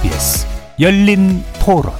[0.00, 0.46] KBS
[0.80, 1.92] 열린 토론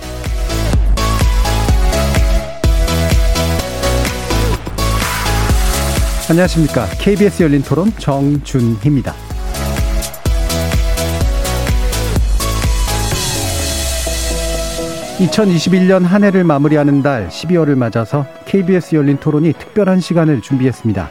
[6.30, 6.87] 안녕하십니까.
[6.98, 9.15] KBS 열린 토론 정준희입니다.
[15.19, 21.11] (2021년) 한 해를 마무리하는 달 (12월을) 맞아서 KBS 열린 토론이 특별한 시간을 준비했습니다.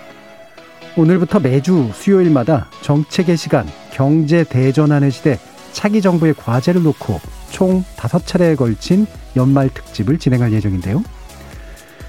[0.97, 5.37] 오늘부터 매주 수요일마다 정책의 시간, 경제 대전환의 시대,
[5.71, 7.19] 차기 정부의 과제를 놓고
[7.51, 9.05] 총 다섯 차례에 걸친
[9.35, 11.03] 연말 특집을 진행할 예정인데요.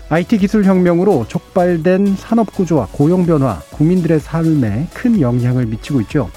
[0.09, 6.31] IT 기술 혁명으로 촉발된 산업 구조와 고용 변화, 국민들의 삶에 큰 영향을 미치고 있죠.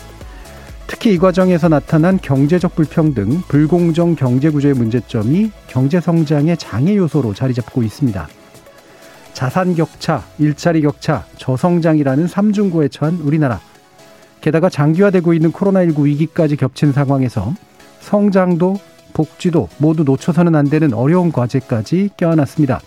[0.86, 7.56] 특히 이 과정에서 나타난 경제적 불평등, 불공정 경제 구조의 문제점이 경제 성장의 장애 요소로 자리
[7.56, 8.28] 잡고 있습니다.
[9.34, 13.60] 자산 격차, 일자리 격차, 저성장이라는 삼중고에 처한 우리나라.
[14.44, 17.54] 게다가 장기화되고 있는 코로나19 위기까지 겹친 상황에서
[18.02, 18.78] 성장도
[19.14, 22.82] 복지도 모두 놓쳐서는 안 되는 어려운 과제까지 껴안았습니다.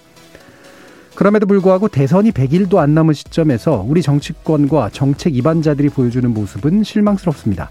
[1.15, 7.71] 그럼에도 불구하고 대선이 100일도 안 남은 시점에서 우리 정치권과 정책 입안자들이 보여주는 모습은 실망스럽습니다.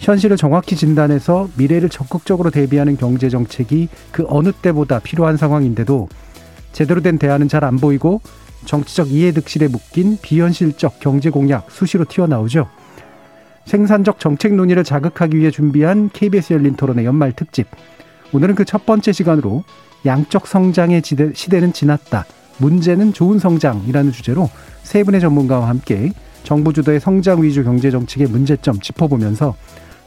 [0.00, 6.08] 현실을 정확히 진단해서 미래를 적극적으로 대비하는 경제 정책이 그 어느 때보다 필요한 상황인데도
[6.72, 8.20] 제대로 된 대안은 잘 안 보이고
[8.64, 12.77] 정치적 이해득실에 묶인 비현실적 경제 공약 수시로 튀어나오죠.
[13.68, 17.66] 생산적 정책 논의를 자극하기 위해 준비한 KBS 열린 토론의 연말 특집.
[18.32, 19.62] 오늘은 그 첫 번째 시간으로
[20.06, 21.02] 양적 성장의
[21.34, 22.24] 시대는 지났다.
[22.58, 24.50] 문제는 좋은 성장이라는 주제로
[24.82, 26.12] 세 분의 전문가와 함께
[26.44, 29.54] 정부 주도의 성장 위주 경제 정책의 문제점 짚어보면서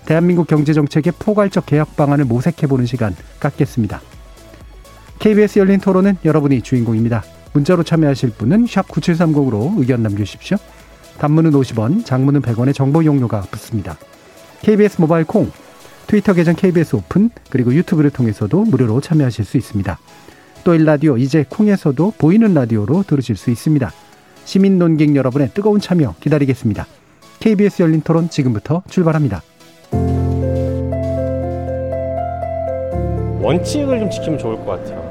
[0.05, 4.01] 대한민국 경제 정책의 포괄적 개혁 방안을 모색해보는 시간 갖겠습니다.
[5.19, 7.23] KBS 열린 토론은 여러분이 주인공입니다.
[7.53, 10.57] 문자로 참여하실 분은 9730으로 의견 남겨주십시오.
[11.21, 13.95] 단문은 50원, 장문은 100원의 정보 용료가 붙습니다.
[14.61, 15.51] KBS 모바일 콩,
[16.07, 19.99] 트위터 계정 KBS 오픈, 그리고 유튜브를 통해서도 무료로 참여하실 수 있습니다.
[20.63, 23.91] 또 일라디오 이제 콩에서도 보이는 라디오로 들으실 수 있습니다.
[24.45, 26.87] 시민 논객 여러분의 뜨거운 참여 기다리겠습니다.
[27.39, 29.43] KBS 열린 토론 지금부터 출발합니다.
[33.41, 35.10] 원칙을 좀 지키면 좋을 것 같아요.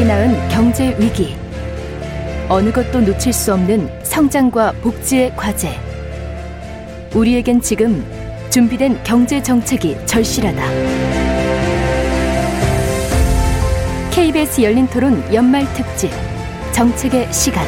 [0.00, 1.36] 팬데믹이 낳은 경제 위기.
[2.48, 5.78] 어느 것도 놓칠 수 없는 성장과 복지의 과제.
[7.14, 8.04] 우리에겐 지금
[8.50, 10.62] 준비된 경제 정책이 절실하다.
[14.10, 16.10] KBS 열린 토론 연말 특집
[16.72, 17.64] 정책의 시간.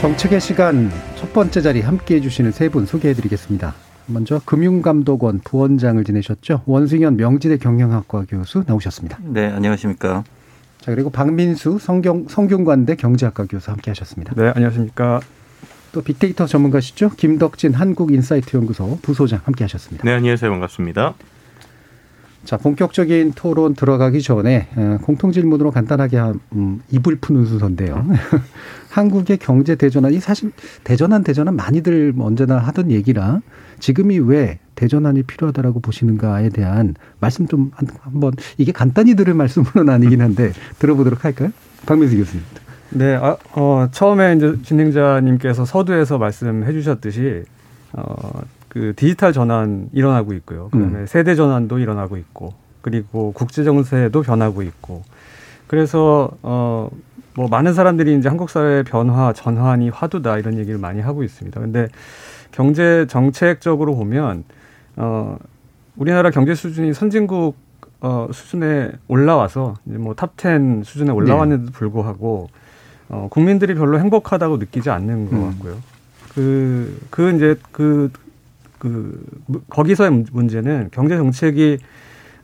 [0.00, 3.74] 정책의 시간 첫 번째 자리 함께 해주시는 세 분 소개해드리겠습니다.
[4.12, 6.62] 먼저 금융감독원 부원장을 지내셨죠.
[6.66, 9.18] 원승현 명지대 경영학과 교수 나오셨습니다.
[9.22, 10.24] 네, 안녕하십니까.
[10.80, 14.34] 자, 그리고 박민수 성경, 성균관대 경제학과 교수 함께 하셨습니다.
[14.34, 15.20] 네, 안녕하십니까.
[15.92, 17.10] 또 빅데이터 전문가시죠.
[17.10, 20.04] 김덕진 한국인사이트 연구소 부소장 함께 하셨습니다.
[20.04, 20.50] 네, 안녕하세요.
[20.50, 21.14] 반갑습니다.
[22.44, 28.06] 자, 본격적인 토론 들어가기 전에 어, 공통 질문으로 간단하게 한 음, 입을 푸는 순서인데요.
[28.90, 30.50] 한국의 경제 대전환이 사실
[30.82, 33.40] 대전환 대전환 많이들 언제나 하던 얘기라
[33.78, 37.70] 지금이 왜 대전환이 필요하다라고 보시는가에 대한 말씀 좀
[38.00, 41.50] 한번 이게 간단히 들을 말씀으로는 아니긴 한데 들어보도록 할까요?
[41.86, 42.44] 박민수 교수님.
[42.90, 47.44] 네, 아, 어, 처음에 이제 진행자님께서 서두에서 말씀해 주셨듯이
[47.92, 48.40] 어,
[48.70, 50.70] 그 디지털 전환 일어나고 있고요.
[50.70, 51.06] 그다음에 음.
[51.06, 55.02] 세대 전환도 일어나고 있고 그리고 국제 정세도 변하고 있고
[55.66, 56.88] 그래서 어
[57.34, 61.60] 뭐 많은 사람들이 이제 한국 사회의 변화 전환이 화두다 이런 얘기를 많이 하고 있습니다.
[61.60, 61.88] 근데
[62.52, 64.44] 경제 정책적으로 보면
[64.96, 65.38] 어
[65.96, 67.56] 우리나라 경제 수준이 선진국
[68.00, 71.78] 어 수준에 올라와서 이제 뭐탑텐 수준에 올라왔는데도 네.
[71.78, 72.48] 불구하고
[73.08, 75.50] 어 국민들이 별로 행복하다고 느끼지 않는 것 음.
[75.50, 75.76] 같고요.
[76.34, 78.12] 그, 그 이제 그,
[78.80, 79.24] 그,
[79.68, 81.78] 거기서의 문제는 경제 정책이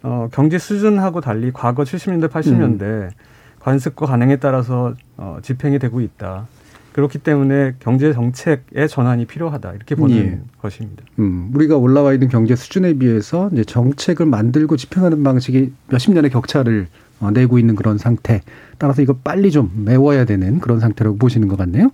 [0.02, 3.10] 어, 경제 수준하고 달리 과거 70년대, 80년대 음.
[3.58, 6.46] 관습과 관행에 따라서 어, 집행이 되고 있다.
[6.92, 10.40] 그렇기 때문에 경제 정책의 전환이 필요하다 이렇게 보는 예.
[10.62, 11.02] 것입니다.
[11.18, 16.86] 음, 우리가 올라와 있는 경제 수준에 비해서 이제 정책을 만들고 집행하는 방식이 몇십 년의 격차를
[17.20, 18.42] 어, 내고 있는 그런 상태.
[18.78, 21.90] 따라서 이거 빨리 좀 메워야 되는 그런 상태라고 보시는 것 같네요.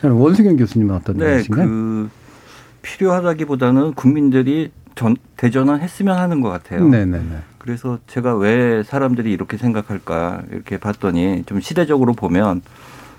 [0.00, 1.66] 저는 원승현 교수님은 어떤 네, 생각이신가요?
[1.66, 2.10] 그
[2.86, 6.88] 필요하다기보다는 국민들이 전, 대전환 했으면 하는 것 같아요.
[6.88, 7.38] 네네네.
[7.58, 12.62] 그래서 제가 왜 사람들이 이렇게 생각할까 이렇게 봤더니 좀 시대적으로 보면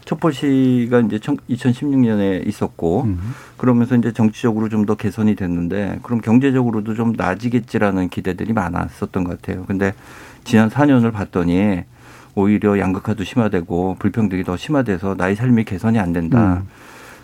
[0.05, 3.33] 촛불시가 이제 2016년에 있었고 음.
[3.57, 9.65] 그러면서 이제 정치적으로 좀 더 개선이 됐는데 그럼 경제적으로도 좀 나아지겠지라는 기대들이 많았었던 것 같아요.
[9.65, 9.93] 근데
[10.45, 11.83] 지난 4년을 봤더니
[12.35, 16.63] 오히려 양극화도 심화되고 불평등이 더 심화돼서 나의 삶이 개선이 안 된다.
[16.63, 16.67] 음.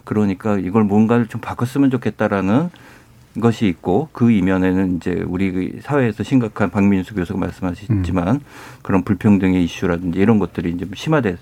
[0.03, 2.69] 그러니까 이걸 뭔가를 좀 바꿨으면 좋겠다라는
[3.39, 8.39] 것이 있고 그 이면에는 이제 우리 사회에서 심각한 박민수 교수가 말씀하셨지만 음.
[8.81, 11.39] 그런 불평등의 이슈라든지 이런 것들이 이제 심화됐기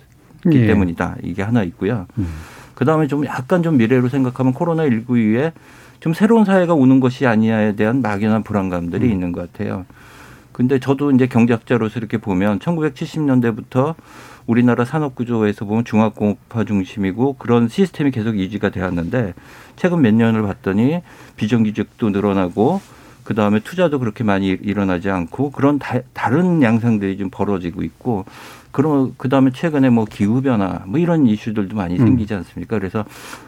[0.53, 0.67] 예.
[0.67, 1.17] 때문이다.
[1.23, 2.07] 이게 하나 있고요.
[2.17, 2.27] 음.
[2.75, 5.51] 그 다음에 좀 약간 좀 미래로 생각하면 코로나19 이후에
[5.99, 9.11] 좀 새로운 사회가 오는 것이 아니냐에 대한 막연한 불안감들이 음.
[9.11, 9.85] 있는 것 같아요.
[10.51, 13.95] 근데 저도 이제 경제학자로서 이렇게 보면 1970년대부터
[14.51, 19.33] 우리나라 산업 구조에서 보면 중화공업화 중심이고 그런 시스템이 계속 유지가 되었는데
[19.77, 21.01] 최근 몇 년을 봤더니
[21.37, 22.81] 비정규직도 늘어나고
[23.23, 28.25] 그 다음에 투자도 그렇게 많이 일어나지 않고 그런 다, 른 양상들이 좀 벌어지고 있고
[28.71, 31.99] 그럼 그 다음에 최근에 뭐 기후 변화 뭐 이런 이슈들도 많이 음.
[31.99, 32.77] 생기지 않습니까?
[32.77, 33.05] 그래서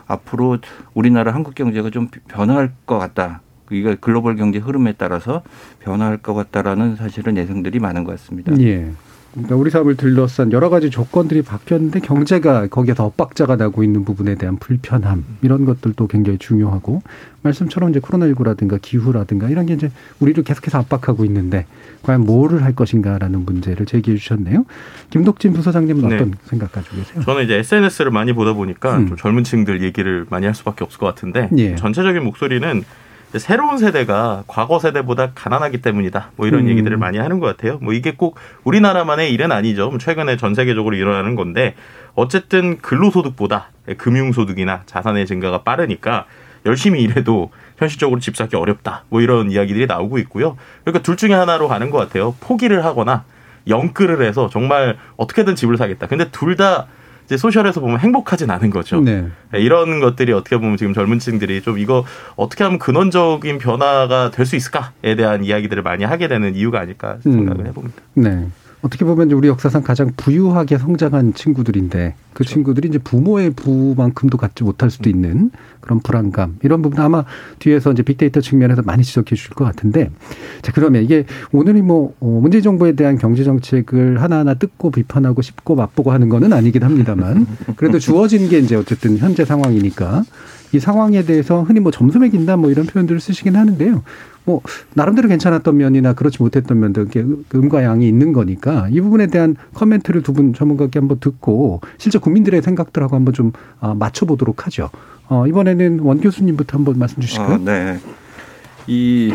[0.07, 0.59] 앞으로
[0.93, 3.41] 우리나라 한국 경제가 좀 변화할 것 같다.
[3.71, 5.41] 이게 글로벌 경제 흐름에 따라서
[5.79, 8.57] 변화할 것 같다라는 사실은 예상들이 많은 것 같습니다.
[8.59, 8.89] 예.
[9.33, 14.57] 그러니까 우리 사업을 둘러싼 여러 가지 조건들이 바뀌었는데 경제가 거기에서 엇박자가 나고 있는 부분에 대한
[14.57, 17.01] 불편함 이런 것들도 굉장히 중요하고
[17.41, 21.65] 말씀처럼 이제 코로나19라든가 기후라든가 이런 게 이제 우리를 계속해서 압박하고 있는데
[22.03, 24.65] 과연 뭐를 할 것인가라는 문제를 제기해 주셨네요.
[25.09, 26.15] 김덕진 부서장님은 네.
[26.15, 27.23] 어떤 생각 가지고 계세요?
[27.23, 29.07] 저는 이제 SNS를 많이 보다 보니까 음.
[29.07, 31.75] 좀 젊은 층들 얘기를 많이 할 수밖에 없을 것 같은데 예.
[31.75, 32.83] 전체적인 목소리는
[33.39, 36.31] 새로운 세대가 과거 세대보다 가난하기 때문이다.
[36.35, 36.69] 뭐 이런 음.
[36.69, 37.79] 얘기들을 많이 하는 것 같아요.
[37.81, 39.89] 뭐 이게 꼭 우리나라만의 일은 아니죠.
[39.89, 41.75] 뭐 최근에 전 세계적으로 일어나는 건데
[42.15, 46.25] 어쨌든 근로소득보다 금융소득이나 자산의 증가가 빠르니까
[46.65, 49.03] 열심히 일해도 현실적으로 집 사기 어렵다.
[49.09, 50.57] 뭐 이런 이야기들이 나오고 있고요.
[50.83, 52.35] 그러니까 둘 중에 하나로 가는 것 같아요.
[52.39, 53.25] 포기를 하거나
[53.67, 56.07] 영끌을 해서 정말 어떻게든 집을 사겠다.
[56.07, 56.87] 근데 둘다
[57.25, 58.99] 이제 소셜에서 보면 행복하진 않은 거죠.
[59.01, 59.25] 네.
[59.51, 59.59] 네.
[59.59, 62.05] 이런 것들이 어떻게 보면 지금 젊은 층들이 좀 이거
[62.35, 67.61] 어떻게 하면 근원적인 변화가 될 수 있을까에 대한 이야기들을 많이 하게 되는 이유가 아닐까 생각을
[67.61, 67.67] 음.
[67.67, 67.95] 해봅니다.
[68.15, 68.47] 네.
[68.83, 72.53] 어떻게 보면 우리 역사상 가장 부유하게 성장한 친구들인데 그 그렇죠.
[72.53, 77.23] 친구들이 이제 부모의 부만큼도 갖지 못할 수도 있는 그런 불안감 이런 부분 아마
[77.59, 80.09] 뒤에서 이제 빅데이터 측면에서 많이 지적해 주실 것 같은데
[80.61, 85.75] 자 그러면 이게 오늘이 뭐 어, 문재인 정부에 대한 경제 정책을 하나하나 뜯고 비판하고 씹고
[85.75, 87.47] 맛보고 하는 거는 아니긴 합니다만
[87.77, 90.25] 그래도 주어진 게 이제 어쨌든 현재 상황이니까
[90.73, 94.03] 이 상황에 대해서 흔히 뭐 점수 매긴다 뭐 이런 표현들을 쓰시긴 하는데요.
[94.45, 94.61] 뭐
[94.93, 100.21] 나름대로 괜찮았던 면이나 그렇지 못했던 면들 그 음과 양이 있는 거니까 이 부분에 대한 커멘트를
[100.23, 104.89] 두 분 전문가께 한번 듣고 실제 국민들의 생각들하고 한번 좀 아, 맞춰보도록 하죠.
[105.29, 107.53] 어, 이번에는 원 교수님부터 한번 말씀 주실까요?
[107.55, 107.99] 어, 네.
[108.87, 109.31] 이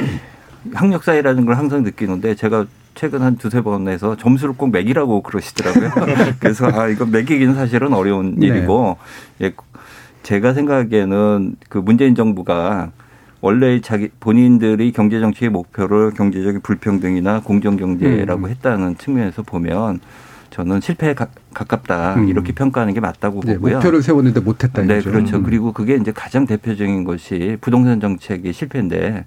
[0.74, 5.90] 학력사회라는 걸 항상 느끼는데 제가 최근 한 두세 번에서 점수를 꼭 매기라고 그러시더라고요.
[6.40, 8.48] 그래서 아, 이거 매기기는 사실은 어려운 네.
[8.48, 8.96] 일이고
[9.40, 9.52] 예,
[10.22, 12.90] 제가 생각하기에는 그 문재인 정부가
[13.40, 18.50] 원래 자기 본인들이 경제 정책의 목표를 경제적인 불평등이나 공정 경제라고 음.
[18.50, 20.00] 했다는 측면에서 보면
[20.50, 22.28] 저는 실패에 가, 깝다 음.
[22.28, 23.74] 이렇게 평가하는 게 맞다고 네, 보고요.
[23.74, 24.82] 목표를 세웠는데 못했다.
[24.82, 25.00] 네.
[25.00, 25.36] 그렇죠.
[25.36, 25.42] 음.
[25.42, 29.24] 그리고 그게 이제 가장 대표적인 것이 부동산 정책의 실패인데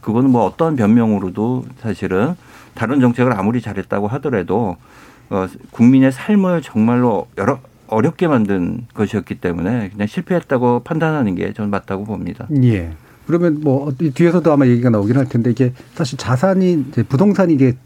[0.00, 2.34] 그거는 뭐 어떤 변명으로도 사실은
[2.74, 4.76] 다른 정책을 아무리 잘했다고 하더라도
[5.28, 12.04] 어, 국민의 삶을 정말로 여러 어렵게 만든 것이었기 때문에 그냥 실패했다고 판단하는 게 저는 맞다고
[12.04, 12.46] 봅니다.
[12.62, 12.92] 예.
[13.26, 17.76] 그러면 뭐 뒤에서도 아마 얘기가 나오긴 할 텐데 이게 사실 자산이 이제 부동산이 이게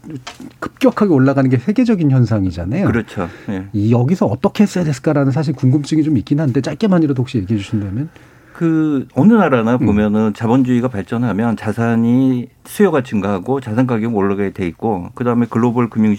[0.59, 2.87] 급격하게 올라가는 게 세계적인 현상이잖아요.
[2.87, 3.29] 그렇죠.
[3.49, 3.65] 예.
[3.73, 8.09] 이 여기서 어떻게 했어야 됐을까라는 사실 궁금증이 좀 있긴 한데 짧게만이라도 혹시 얘기해 주신다면.
[8.55, 9.85] 그 어느 나라나 음.
[9.85, 10.33] 보면은 음.
[10.33, 16.15] 자본주의가 발전하면 자산이 수요가 증가하고 자산 가격이 올라가게 돼 있고 그다음에 글로벌 금융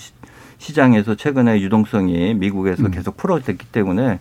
[0.59, 2.91] 시장에서 최근에 유동성이 미국에서 음.
[2.91, 4.19] 계속 풀어졌기 때문에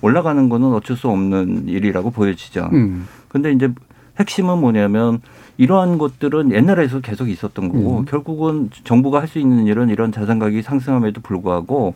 [0.00, 2.70] 올라가는 거는 어쩔 수 없는 일이라고 보여지죠.
[2.72, 3.06] 음.
[3.28, 3.72] 근데 이제
[4.18, 5.20] 핵심은 뭐냐면
[5.58, 8.04] 이러한 것들은 옛날에서 계속 있었던 거고 음.
[8.04, 11.94] 결국은 정부가 할 수 있는 일은 이런 자산 가격이 상승함에도 불구하고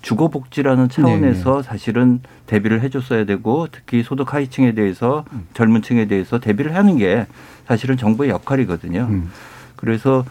[0.00, 1.62] 주거 복지라는 차원에서 네.
[1.62, 5.46] 사실은 대비를 해줬어야 되고 특히 소득 하위층에 대해서 음.
[5.54, 7.26] 젊은 층에 대해서 대비를 하는 게
[7.68, 9.06] 사실은 정부의 역할이거든요.
[9.08, 9.30] 음.
[9.76, 10.24] 그래서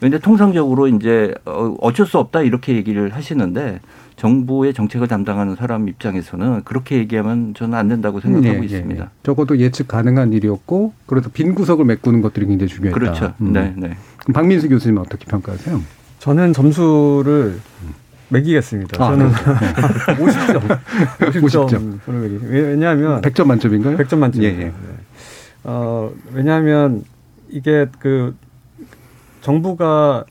[0.00, 3.80] 근데 통상적으로 이제 어, 어쩔 수 없다 이렇게 얘기를 하시는데
[4.16, 9.04] 정부의 정책을 담당하는 사람 입장에서는 그렇게 얘기하면 저는 안 된다고 생각하고 네, 있습니다.
[9.04, 9.10] 네.
[9.22, 12.98] 적어도 예측 가능한 일이었고 그래서 빈 구석을 메꾸는 것들이 굉장히 중요했다.
[12.98, 13.34] 그렇죠.
[13.40, 13.52] 음.
[13.52, 13.96] 네, 네.
[14.18, 15.80] 그럼 박민수 교수님 어떻게 평가하세요?
[16.18, 17.60] 저는 점수를
[18.30, 19.02] 매기겠습니다.
[19.02, 20.78] 아, 저는 50점.
[21.18, 22.00] 50점.
[22.04, 22.12] 50점.
[22.12, 22.40] 매기.
[22.44, 23.96] 왜냐하면 100점 만점인가요?
[23.96, 24.42] 100점 만점.
[24.42, 24.52] 예, 예.
[24.64, 24.72] 네.
[25.64, 27.04] 어, 왜냐하면
[27.48, 28.36] 이게 그
[29.48, 30.24] 정부가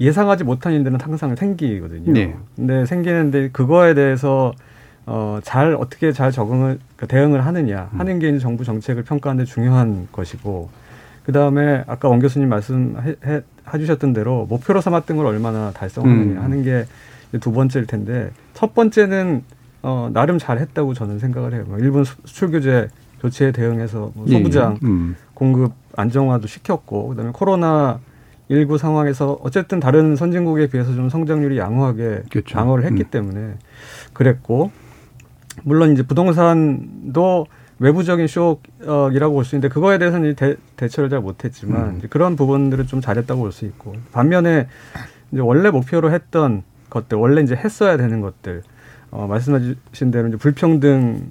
[0.00, 2.12] 예상하지 못한 일들은 항상 생기거든요.
[2.12, 2.34] 네.
[2.56, 4.52] 근데 생기는데 그거에 대해서
[5.06, 8.00] 어, 잘 어떻게 잘 적응을 그 대응을 하느냐 음.
[8.00, 10.70] 하는 게 정부 정책을 평가하는 데 중요한 것이고
[11.24, 13.42] 그 다음에 아까 원 교수님 말씀해
[13.78, 16.42] 주셨던 대로 목표로 삼았던 걸 얼마나 달성하느냐 음.
[16.42, 16.86] 하는 게
[17.40, 19.42] 두 번째일 텐데 첫 번째는
[19.82, 21.64] 어, 나름 잘했다고 저는 생각을 해요.
[21.66, 22.88] 뭐 일본 수출 규제
[23.20, 24.90] 조치에 대응해서 뭐 소부장 예, 예.
[24.90, 25.16] 음.
[25.34, 28.00] 공급 안정화도 시켰고 그다음에 코로나
[28.50, 32.54] 19 상황에서 어쨌든 다른 선진국에 비해서 좀 성장률이 양호하게 그렇죠.
[32.54, 33.10] 방어를 했기 음.
[33.10, 33.54] 때문에
[34.12, 34.70] 그랬고
[35.62, 37.46] 물론 이제 부동산도
[37.78, 42.02] 외부적인 쇼크이라고 볼 수 있는데 그거에 대해서는 대, 대처를 잘 못했지만 음.
[42.10, 44.68] 그런 부분들을 좀 잘했다고 볼 수 있고 반면에
[45.32, 48.62] 이제 원래 목표로 했던 것들 원래 이제 했어야 되는 것들
[49.10, 51.30] 어, 말씀하신 대로 이제 불평등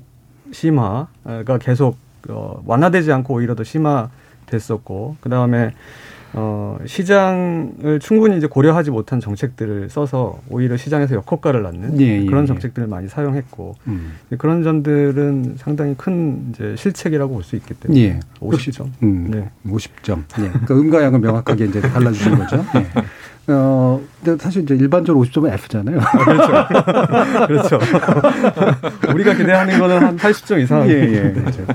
[0.51, 1.97] 심화가 계속
[2.29, 5.73] 어, 완화되지 않고 오히려 더 심화됐었고 그 다음에
[6.35, 12.43] 어, 시장을 충분히 이제 고려하지 못한 정책들을 써서 오히려 시장에서 역효과를 낳는 예, 예, 그런
[12.43, 12.47] 예.
[12.47, 14.13] 정책들을 많이 사용했고 음.
[14.39, 18.19] 그런 점들은 상당히 큰 이제 실책이라고 볼 수 있기 때문에 예.
[18.39, 18.87] 50점.
[19.03, 19.49] 음, 네.
[19.67, 20.23] 50점.
[20.39, 20.49] 예.
[20.49, 22.65] 그러니까 음과 양은 명확하게 이제 달라주신 거죠.
[22.75, 22.87] 예.
[23.47, 25.99] 어, 근데 사실 이제 일반적으로 50점은 F잖아요.
[25.99, 26.67] 아, 그렇죠.
[27.47, 27.79] 그렇죠.
[29.13, 30.89] 우리가 기대하는 거는 한 80점 이상.
[30.89, 31.31] 예, 예.
[31.33, 31.65] 그렇죠.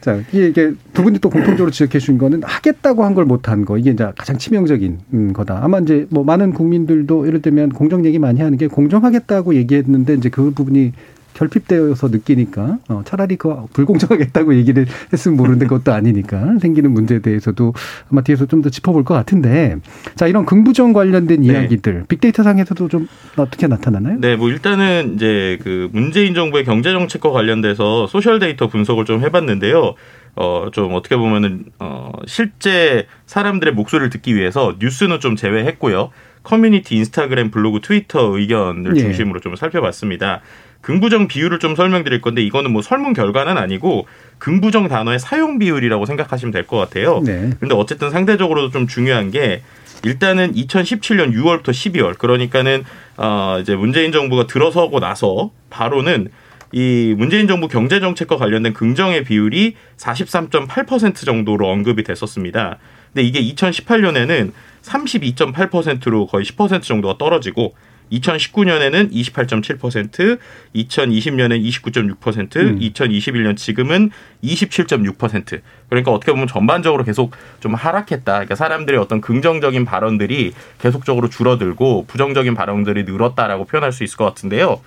[0.00, 3.78] 자, 이게 두 분이 또 공통적으로 지적해 주신 거는 하겠다고 한 걸 못한 거.
[3.78, 5.60] 이게 이제 가장 치명적인 음, 거다.
[5.62, 10.28] 아마 이제 뭐 많은 국민들도 예를 들면 공정 얘기 많이 하는 게 공정하겠다고 얘기했는데 이제
[10.30, 10.92] 그 부분이
[11.34, 17.74] 결핍되어서 느끼니까 어, 차라리 그 불공정하겠다고 얘기를 했으면 모르는데 그것도 아니니까 생기는 문제에 대해서도
[18.10, 19.76] 아마 뒤에서 좀 더 짚어볼 것 같은데
[20.14, 21.48] 자 이런 긍부정 관련된 네.
[21.48, 24.18] 이야기들 빅데이터 상에서도 좀 어떻게 나타나나요?
[24.20, 29.94] 네, 뭐 일단은 이제 그 문재인 정부의 경제 정책과 관련돼서 소셜 데이터 분석을 좀 해봤는데요.
[30.36, 36.10] 어, 좀 어떻게 보면은, 어, 실제 사람들의 목소리를 듣기 위해서 뉴스는 좀 제외했고요.
[36.42, 39.00] 커뮤니티, 인스타그램, 블로그, 트위터 의견을 예.
[39.00, 40.40] 중심으로 좀 살펴봤습니다.
[40.84, 44.06] 긍부정 비율을 좀 설명드릴 건데 이거는 뭐 설문 결과는 아니고
[44.38, 47.20] 긍부정 단어의 사용 비율이라고 생각하시면 될 것 같아요.
[47.24, 47.50] 네.
[47.58, 49.62] 근데 어쨌든 상대적으로도 좀 중요한 게
[50.04, 52.84] 일단은 2017년 6월부터 12월 그러니까는
[53.16, 56.28] 어 이제 문재인 정부가 들어서고 나서 바로는
[56.72, 62.78] 이 문재인 정부 경제 정책과 관련된 긍정의 비율이 43.8% 정도로 언급이 됐었습니다.
[63.14, 67.74] 근데 이게 2018년에는 32.8%로 거의 10% 정도가 떨어지고
[68.12, 70.38] 2019년에는 28.7%,
[70.74, 72.78] 2020년엔 29.6%, 음.
[72.78, 74.10] 2021년 지금은
[74.42, 75.60] 27.6%.
[75.88, 78.32] 그러니까 어떻게 보면 전반적으로 계속 좀 하락했다.
[78.32, 84.80] 그러니까 사람들의 어떤 긍정적인 발언들이 계속적으로 줄어들고 부정적인 발언들이 늘었다라고 표현할 수 있을 것 같은데요.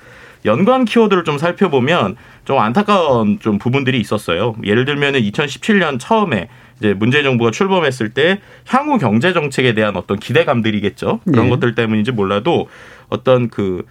[0.46, 4.56] 연관 키워드를 좀 살펴보면 좀 안타까운 좀 부분들이 있었어요.
[4.64, 6.48] 예를 들면은 2017년 처음에
[6.80, 11.22] 이제 문재인 정부가 출범했을 때 향후 경제 정책에 대한 어떤 기대감들이겠죠.
[11.26, 11.50] 그런 네.
[11.50, 12.70] 것들 때문인지 몰라도
[13.10, 13.86] 어떤 그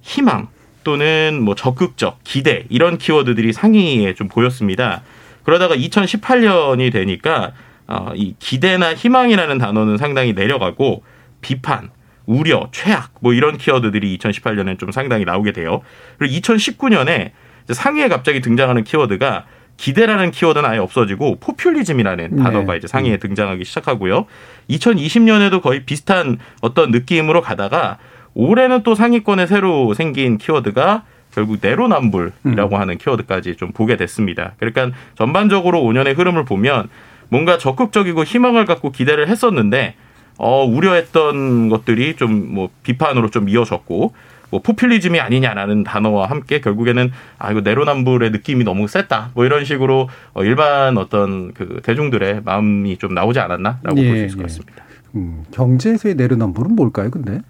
[0.00, 0.48] 희망
[0.84, 5.02] 또는 뭐 적극적 기대 이런 키워드들이 상위에 좀 보였습니다.
[5.44, 7.52] 그러다가 2018년이 되니까
[7.86, 11.02] 어, 이 기대나 희망이라는 단어는 상당히 내려가고
[11.40, 11.90] 비판,
[12.26, 15.82] 우려, 최악 뭐 이런 키워드들이 2018년에 좀 상당히 나오게 돼요.
[16.18, 17.32] 그리고 2019년에
[17.68, 19.46] 상위에 갑자기 등장하는 키워드가
[19.82, 22.42] 기대라는 키워드는 아예 없어지고 포퓰리즘이라는 네.
[22.44, 24.26] 단어가 이제 상위에 등장하기 시작하고요.
[24.70, 27.98] 2020년에도 거의 비슷한 어떤 느낌으로 가다가
[28.34, 31.02] 올해는 또 상위권에 새로 생긴 키워드가
[31.34, 32.80] 결국 내로남불이라고 음.
[32.80, 34.52] 하는 키워드까지 좀 보게 됐습니다.
[34.58, 36.88] 그러니까 전반적으로 5년의 흐름을 보면
[37.28, 39.96] 뭔가 적극적이고 희망을 갖고 기대를 했었는데
[40.38, 44.14] 어, 우려했던 것들이 좀 뭐 비판으로 좀 이어졌고
[44.52, 50.10] 뭐 포퓰리즘이 아니냐라는 단어와 함께 결국에는 아 이거 내로남불의 느낌이 너무 셌다 뭐 이런 식으로
[50.34, 54.42] 어, 일반 어떤 그 대중들의 마음이 좀 나오지 않았나라고 예, 볼수 있을 것 예.
[54.42, 54.84] 같습니다.
[55.14, 57.40] 음, 경제에서의 내로남불은 뭘까요, 근데?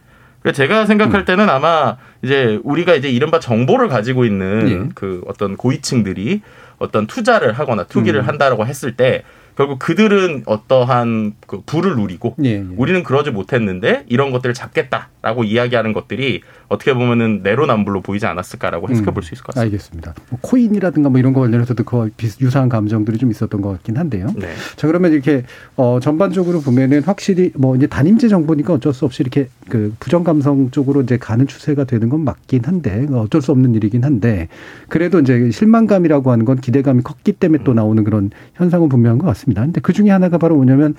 [0.43, 1.25] 그러니까 제가 생각할 음.
[1.25, 4.89] 때는 아마 이제 우리가 이제 이른바 정보를 가지고 있는 예.
[4.95, 6.41] 그 어떤 고위층들이
[6.79, 8.29] 어떤 투자를 하거나 투기를 음.
[8.29, 9.25] 한다라고 했을 때
[9.57, 12.65] 결국 그들은 어떠한 그 부를 누리고 예, 예.
[12.77, 19.13] 우리는 그러지 못했는데 이런 것들을 잡겠다 라고 이야기하는 것들이 어떻게 보면은 내로남불로 보이지 않았을까라고 해석해
[19.13, 19.63] 볼 수 있을 것 같습니다.
[19.63, 20.15] 알겠습니다.
[20.31, 22.11] 뭐 코인이라든가 뭐 이런 거 관련해서도 그
[22.41, 24.27] 유사한 감정들이 좀 있었던 것 같긴 한데요.
[24.35, 24.49] 네.
[24.77, 25.45] 자 그러면 이렇게
[25.77, 30.71] 어 전반적으로 보면은 확실히 뭐 이제 단임제 정부니까 어쩔 수 없이 이렇게 그 부정 감성
[30.73, 34.49] 쪽으로 이제 가는 추세가 되는 건 맞긴 한데 어쩔 수 없는 일이긴 한데
[34.89, 39.63] 그래도 이제 실망감이라고 하는 건 기대감이 컸기 때문에 또 나오는 그런 현상은 분명한 것 같습니다.
[39.63, 40.97] 근데 그 중에 하나가 바로 뭐냐면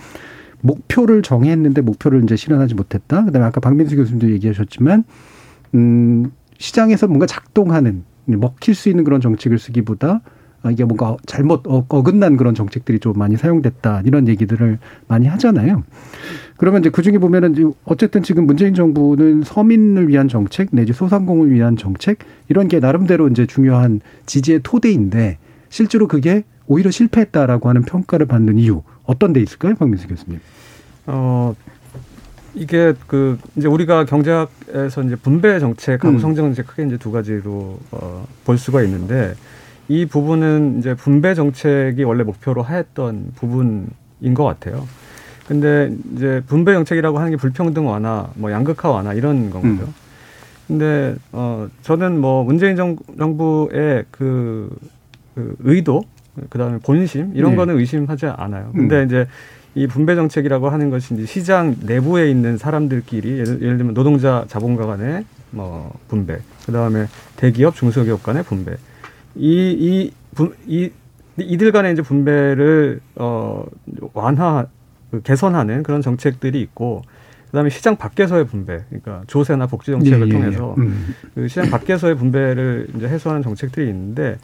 [0.63, 3.25] 목표를 정했는데 목표를 이제 실현하지 못했다.
[3.25, 5.03] 그다음에 아까 박민수 교수님도 얘기하셨지만
[5.75, 10.22] 음, 시장에서 뭔가 작동하는 먹힐 수 있는 그런 정책을 쓰기보다
[10.62, 14.79] 아, 이게 뭔가 잘못 어, 어긋난 그런 정책들이 좀 많이 사용됐다 이런 얘기들을
[15.10, 15.84] 많이 하잖아요.
[16.55, 22.20] 그러면 이제 그중에 보면은 어쨌든 지금 문재인 정부는 서민을 위한 정책 내지 소상공을 위한 정책
[22.48, 28.84] 이런 게 나름대로 이제 중요한 지지의 토대인데 실제로 그게 오히려 실패했다라고 하는 평가를 받는 이유
[29.05, 30.39] 어떤 데 있을까요, 박민수 교수님?
[31.07, 31.55] 어
[32.55, 36.19] 이게 그 이제 우리가 경제학에서 이제 분배 정책하고 음.
[36.19, 39.33] 성장 정책 크게 이제 두 가지로 어, 볼 수가 있는데
[39.88, 44.88] 이 부분은 이제 분배 정책이 원래 목표로 하였던 부분인 것 같아요.
[45.48, 49.89] 근데 이제 분배 정책이라고 하는 게 불평등 완화, 뭐 양극화 완화 이런 건 거죠.
[49.89, 49.93] 음.
[50.67, 54.69] 근데 어 저는 뭐 문재인 정, 정부의 그,
[55.36, 56.03] 그 의도,
[56.50, 57.58] 그다음에 본심 이런 네.
[57.58, 58.72] 거는 의심하지 않아요.
[58.74, 59.06] 근데 음.
[59.06, 59.28] 이제
[59.75, 64.86] 이 분배 정책이라고 하는 것이 이제 시장 내부에 있는 사람들끼리 예를, 예를 들면 노동자 자본가
[64.86, 68.75] 간의 뭐 분배, 그다음에 대기업 중소기업 간의 분배.
[69.36, 70.12] 이, 이,
[70.68, 70.92] 이,
[71.38, 73.66] 이들 간의 이제 분배를, 어,
[74.13, 74.66] 완화,
[75.10, 77.02] 그 개선하는 그런 정책들이 있고,
[77.48, 80.40] 그다음에 시장 밖에서의 분배, 그러니까 조세나 복지 정책을 예, 예, 예.
[80.40, 81.16] 통해서 음.
[81.36, 84.38] 그 시장 밖에서의 분배를 이제 해소하는 정책들이 있는데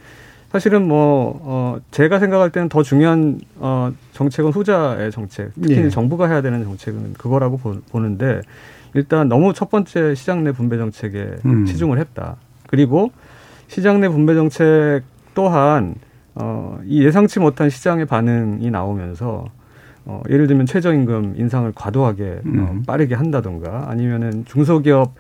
[0.51, 5.89] 사실은 뭐 어, 제가 생각할 때는 더 중요한 어, 정책은 후자의 정책, 특히 예.
[5.89, 8.41] 정부가 해야 되는 정책은 그거라고 보, 는데
[8.95, 11.65] 일단 너무 첫 번째 시장 내 분배 정책에 음.
[11.65, 12.37] 치중을 했다.
[12.67, 13.11] 그리고
[13.67, 15.01] 시장 내 분배 정책
[15.35, 15.95] 또한
[16.33, 19.45] 어, 이 예상치 못한 시장의 반응이 나오면서
[20.05, 22.59] 어, 예를 들면 최저임금 인상을 과도하게 어, 음.
[22.59, 25.13] 어, 빠르게 한다던가 아니면은 중소기업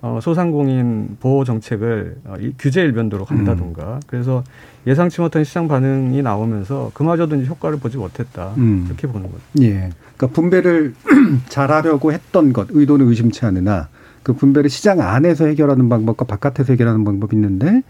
[0.00, 4.00] 어, 소상공인 보호 정책을 어, 이, 규제 일변도로 간다던가 음.
[4.08, 4.42] 그래서
[4.86, 8.84] 예상치 못한 시장 반응이 나오면서 그마저도 이제 효과를 보지 못했다 음.
[8.86, 9.42] 이렇게 보는 거죠.
[9.62, 9.90] 예.
[10.16, 10.94] 그러니까 분배를
[11.48, 13.88] 잘하려고 했던 것 의도는 의심치 않으나
[14.22, 17.82] 그 분배를 시장 안에서 해결하는 방법과 바깥에서 해결하는 방법이 있는데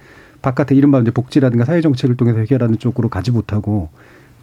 [0.42, 3.90] 바깥에 이른바 이제 복지라든가 사회 정책을 통해서 해결하는 쪽으로 가지 못하고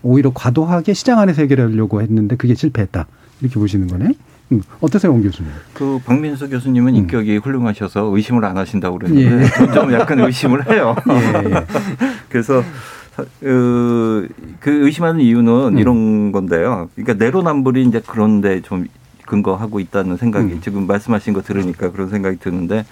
[0.01, 3.05] 오히려 과도하게 시장 안에서 해결하려고 했는데 그게 실패했다.
[3.41, 4.13] 이렇게 보시는 거네.
[4.51, 5.51] 음, 어떠세요, 원 교수님?
[5.73, 6.95] 그 박민수 교수님은 음.
[6.95, 9.71] 인격이 훌륭하셔서 의심을 안 하신다고 그랬는데 예.
[9.73, 10.95] 좀 약간 의심을 해요.
[11.09, 11.65] 예, 예.
[12.29, 12.63] 그래서
[13.39, 14.27] 그,
[14.59, 15.77] 그 의심하는 이유는 음.
[15.77, 16.89] 이런 건데요.
[16.95, 18.87] 그러니까 내로남불이 이제 그런데 좀
[19.25, 20.61] 근거하고 있다는 생각이 음.
[20.61, 22.85] 지금 말씀하신 거 들으니까 그런 생각이 드는데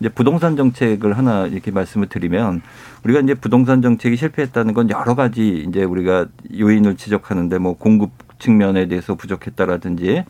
[0.00, 2.60] 이제 부동산 정책을 하나 이렇게 말씀을 드리면
[3.04, 6.26] 우리가 이제 부동산 정책이 실패했다는 건 여러 가지 이제 우리가
[6.58, 10.24] 요인을 지적하는데 뭐 공급 측면에 대해서 부족했다라든지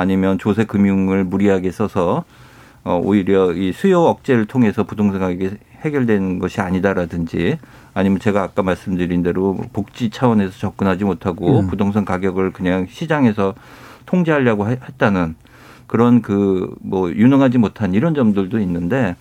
[0.00, 2.24] 아니면 조세 금융을 무리하게 써서
[2.82, 5.50] 어 오히려 이 수요 억제를 통해서 부동산 가격이
[5.82, 7.58] 해결되는 것이 아니다라든지
[7.94, 11.66] 아니면 제가 아까 말씀드린 대로 복지 차원에서 접근하지 못하고 음.
[11.68, 13.54] 부동산 가격을 그냥 시장에서
[14.06, 15.34] 통제하려고 했다는
[15.86, 19.16] 그런 그 뭐 유능하지 못한 이런 점들도 있는데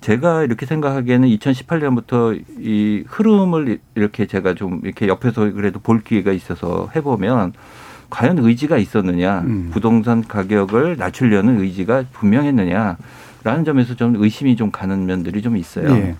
[0.00, 6.88] 제가 이렇게 생각하기에는 2018년부터 이 흐름을 이렇게 제가 좀 이렇게 옆에서 그래도 볼 기회가 있어서
[6.94, 7.52] 해보면
[8.10, 9.70] 과연 의지가 있었느냐, 음.
[9.72, 15.90] 부동산 가격을 낮추려는 의지가 분명했느냐라는 점에서 좀 의심이 좀 가는 면들이 좀 있어요.
[15.90, 16.16] 예.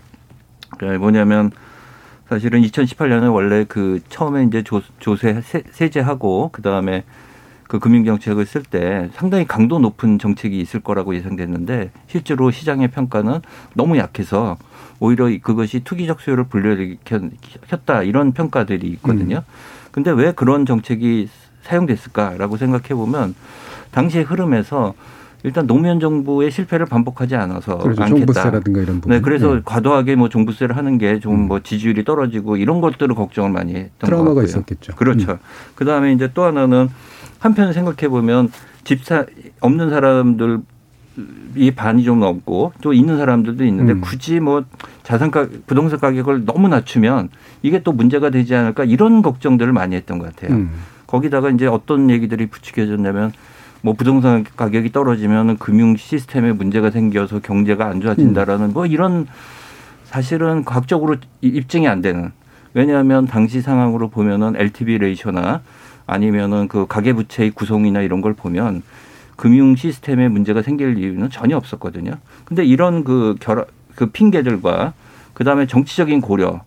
[0.71, 1.51] 그러니까 뭐냐면
[2.29, 7.05] 사실은 2018년에 원래 그 처음에 이제 조, 조세 세제하고 그 다음에
[7.69, 13.41] 그 금융정책을 쓸 때 상당히 강도 높은 정책이 있을 거라고 예상됐는데 실제로 시장의 평가는
[13.75, 14.57] 너무 약해서
[15.01, 19.39] 오히려 그것이 투기적 수요를 불러일으켰다 이런 평가들이 있거든요.
[19.39, 19.87] 음.
[19.91, 21.29] 근데 왜 그런 정책이
[21.67, 23.35] 사용됐을까라고 생각해 보면
[23.91, 24.95] 당시의 흐름에서
[25.43, 28.03] 일단 노무현 정부의 실패를 반복하지 않아서 그렇죠.
[28.03, 28.19] 않겠다.
[28.19, 29.11] 종부세라든가 이런 부분.
[29.11, 29.61] 네, 그래서 네.
[29.65, 31.63] 과도하게 뭐 종부세를 하는 게 좀뭐 음.
[31.63, 34.95] 지지율이 떨어지고 이런 것들을 걱정을 많이 했던 트라우마가 있었겠죠.
[34.97, 35.33] 그렇죠.
[35.33, 35.39] 음.
[35.75, 36.89] 그 다음에 이제 또 하나는
[37.39, 38.51] 한편 생각해 보면
[38.83, 39.25] 집사
[39.61, 40.61] 없는 사람들
[41.55, 44.01] 이 반이 좀 넘고 또 있는 사람들도 있는데 음.
[44.01, 44.65] 굳이 뭐
[45.03, 47.31] 자산 가 부동산 가격을 너무 낮추면
[47.63, 50.57] 이게 또 문제가 되지 않을까 이런 걱정들을 많이 했던 것 같아요.
[50.57, 50.71] 음.
[51.07, 53.33] 거기다가 이제 어떤 얘기들이 부추겨졌냐면
[53.83, 58.73] 뭐 부동산 가격이 떨어지면 금융 시스템에 문제가 생겨서 경제가 안 좋아진다라는 음.
[58.73, 59.27] 뭐 이런
[60.05, 62.33] 사실은 과학적으로 입증이 안 되는
[62.75, 65.63] 왜냐하면 당시 상황으로 보면은 LTV 레이쇼나
[66.07, 68.83] 아니면은 그 가계부채의 구성이나 이런 걸 보면
[69.37, 72.13] 금융 시스템에 문제가 생길 이유는 전혀 없었거든요.
[72.45, 74.95] 근데 이런 그 결합, 그 핑계들과
[75.35, 76.63] 그 다음에 정치적인 고려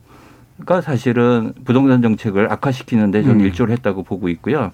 [0.65, 3.45] 가 사실은 부동산 정책을 악화시키는데 저는 음.
[3.45, 4.71] 일조를 했다고 보고 있고요.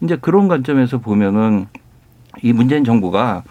[0.00, 1.66] 이제 그런 관점에서 보면은
[2.42, 3.42] 이 문재인 정부가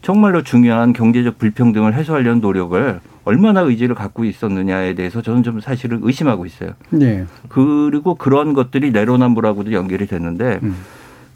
[0.00, 6.46] 정말로 중요한 경제적 불평등을 해소하려는 노력을 얼마나 의지를 갖고 있었느냐에 대해서 저는 좀 사실은 의심하고
[6.46, 6.70] 있어요.
[6.90, 7.26] 네.
[7.48, 10.76] 그리고 그런 것들이 내로남불하고도 연결이 됐는데 음.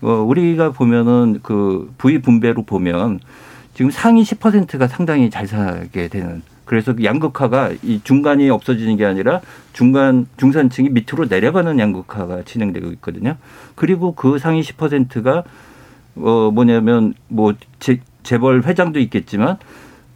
[0.01, 3.21] 어, 우리가 보면은 그 부위 분배로 보면
[3.75, 9.43] 지금 상위 10%가 상당히 잘 살게 되는 그래서 그 양극화가 이 중간이 없어지는 게 아니라
[9.75, 13.37] 중간 중산층이 밑으로 내려가는 양극화가 진행되고 있거든요.
[13.75, 15.45] 그리고 그 상위 10%가
[16.17, 19.59] 어 뭐냐면 뭐 재, 재벌 회장도 있겠지만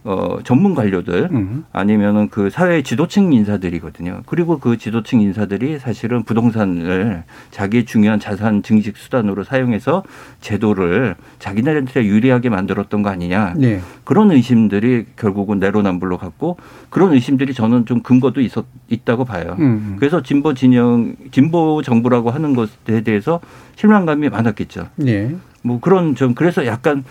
[0.07, 1.65] 어, 전문 관료들 음.
[1.73, 4.23] 아니면은 그 사회 지도층 인사들이거든요.
[4.27, 10.05] 그리고 그 지도층 인사들이 사실은 부동산을 자기 중요한 자산 증식 수단으로 사용해서
[10.41, 13.55] 제도를 자기네한테 유리하게 만들었던 거 아니냐.
[13.57, 13.81] 네.
[14.05, 16.57] 그런 의심들이 결국은 내로남불로 갔고
[16.89, 19.57] 그런 의심들이 저는 좀 근거도 있었 있다고 봐요.
[19.59, 19.65] 음.
[19.65, 19.97] 음.
[19.99, 23.41] 그래서 진보 진영 진보 정부라고 하는 것에 대해서
[23.75, 24.87] 실망감이 많았겠죠.
[24.95, 25.35] 네.
[25.63, 27.03] 뭐 그런 좀 그래서 약간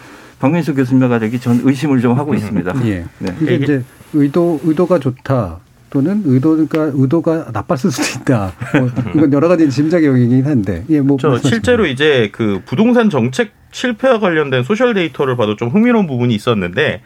[0.46, 2.74] 박민수 교수님과 되기 전 의심을 좀 하고 있습니다.
[2.86, 3.06] 예.
[3.18, 3.36] 네.
[3.42, 5.58] 이게 이제 의도 의도가 좋다.
[5.90, 8.54] 또는 의도가 의도가 나빴을 수도 있다.
[8.78, 10.84] 뭐 이건 여러 가지 짐작의 영역이긴 한데.
[10.90, 16.06] 예, 뭐 저 실제로 이제 그 부동산 정책 실패와 관련된 소셜 데이터를 봐도 좀 흥미로운
[16.06, 17.02] 부분이 있었는데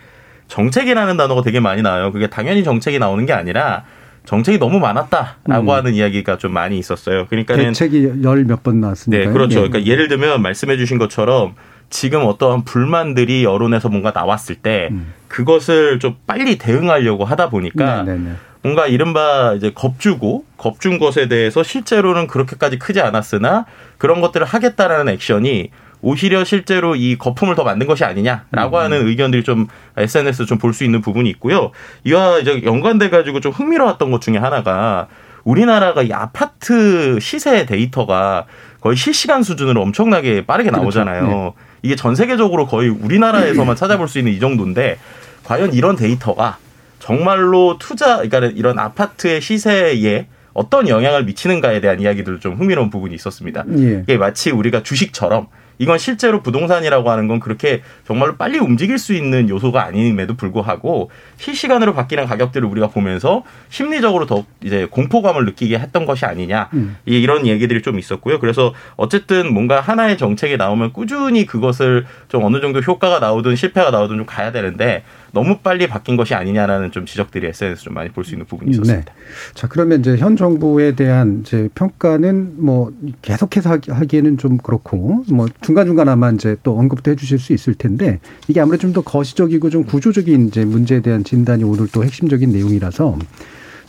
[0.50, 2.12] 정책이라는 단어가 되게 많이 나와요.
[2.12, 3.86] 그게 당연히 정책이 나오는 게 아니라
[4.26, 5.70] 정책이 너무 많았다라고 음.
[5.70, 7.28] 하는 이야기가 좀 많이 있었어요.
[7.28, 9.24] 그러니까는 대책이 열 몇 번 나왔으니까.
[9.26, 9.60] 네, 그렇죠.
[9.64, 9.68] 예.
[9.70, 11.54] 그러니까 예를 들면 말씀해 주신 것처럼
[11.90, 15.14] 지금 어떠한 불만들이 여론에서 뭔가 나왔을 때 음.
[15.28, 18.18] 그것을 좀 빨리 대응하려고 하다 보니까 네네네.
[18.18, 18.36] 네, 네.
[18.62, 23.66] 뭔가 이른바 이제 겁주고 겁준 것에 대해서 실제로는 그렇게까지 크지 않았으나
[23.98, 25.70] 그런 것들을 하겠다라는 액션이
[26.02, 28.84] 오히려 실제로 이 거품을 더 만든 것이 아니냐라고 음.
[28.84, 31.72] 하는 의견들이 좀 SNS 좀볼 수 있는 부분이 있고요.
[32.06, 35.08] 이와 이제 연관돼 가지고 좀 흥미로웠던 것 중에 하나가
[35.44, 38.46] 우리나라가 이 아파트 시세 데이터가
[38.82, 40.84] 거의 실시간 수준으로 엄청나게 빠르게 그렇죠.
[40.84, 41.20] 나오잖아요.
[41.22, 41.54] 그렇죠.
[41.58, 41.69] 네.
[41.82, 44.98] 이게 전 세계적으로 거의 우리나라에서만 찾아볼 수 있는 이 정도인데
[45.44, 46.58] 과연 이런 데이터가
[47.00, 53.64] 정말로 투자 그러니까 이런 아파트의 시세에 어떤 영향을 미치는가에 대한 이야기들 좀 흥미로운 부분이 있었습니다.
[53.78, 54.04] 예.
[54.04, 55.48] 이게 마치 우리가 주식처럼
[55.80, 61.94] 이건 실제로 부동산이라고 하는 건 그렇게 정말로 빨리 움직일 수 있는 요소가 아님에도 불구하고 실시간으로
[61.94, 66.98] 바뀌는 가격들을 우리가 보면서 심리적으로 더 이제 공포감을 느끼게 했던 것이 아니냐 음.
[67.06, 68.40] 이런 얘기들이 좀 있었고요.
[68.40, 74.18] 그래서 어쨌든 뭔가 하나의 정책이 나오면 꾸준히 그것을 좀 어느 정도 효과가 나오든 실패가 나오든
[74.18, 78.34] 좀 가야 되는데 너무 빨리 바뀐 것이 아니냐라는 좀 지적들이 SNS 좀 많이 볼 수
[78.34, 79.06] 있는 부분이 있었습니다.
[79.14, 79.20] 네.
[79.54, 85.86] 자 그러면 이제 현 정부에 대한 이제 평가는 뭐 계속해서 하기에는 좀 그렇고 뭐 중간
[85.88, 89.70] 중간 아마 이제 또 언급도 해 주실 수 있을 텐데 이게 아무래도 좀 더 거시적이고
[89.70, 93.18] 좀 구조적인 이제 문제에 대한 진단이 오늘 또 핵심적인 내용이라서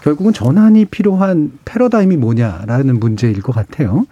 [0.03, 4.07] 결국은 전환이 필요한 패러다임이 뭐냐라는 문제일 것 같아요.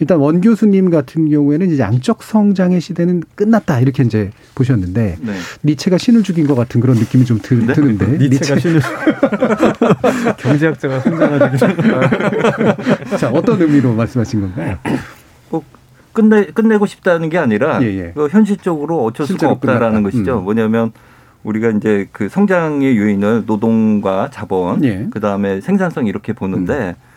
[0.00, 5.34] 일단 원 교수님 같은 경우에는 이제 양적 성장의 시대는 끝났다 이렇게 이제 보셨는데 네.
[5.62, 7.74] 니체가 신을 죽인 것 같은 그런 느낌이 좀 드, 네?
[7.74, 8.60] 드는데 니체가 니체.
[8.60, 8.80] 신을
[10.40, 11.50] 경제학자가 혼자가
[13.18, 14.78] 자 어떤 의미로 말씀하신 건가요?
[15.50, 15.64] 꼭
[16.14, 18.12] 끝내 끝내고 싶다는 게 아니라 예, 예.
[18.14, 20.02] 그 현실적으로 어쩔 수가 없다라는 끝났다.
[20.02, 20.38] 것이죠.
[20.38, 20.44] 음.
[20.44, 20.92] 뭐냐면
[21.44, 25.06] 우리가 이제 그 성장의 요인을 노동과 자본, 예.
[25.10, 26.94] 그 다음에 생산성 이렇게 보는데.
[26.98, 27.09] 음.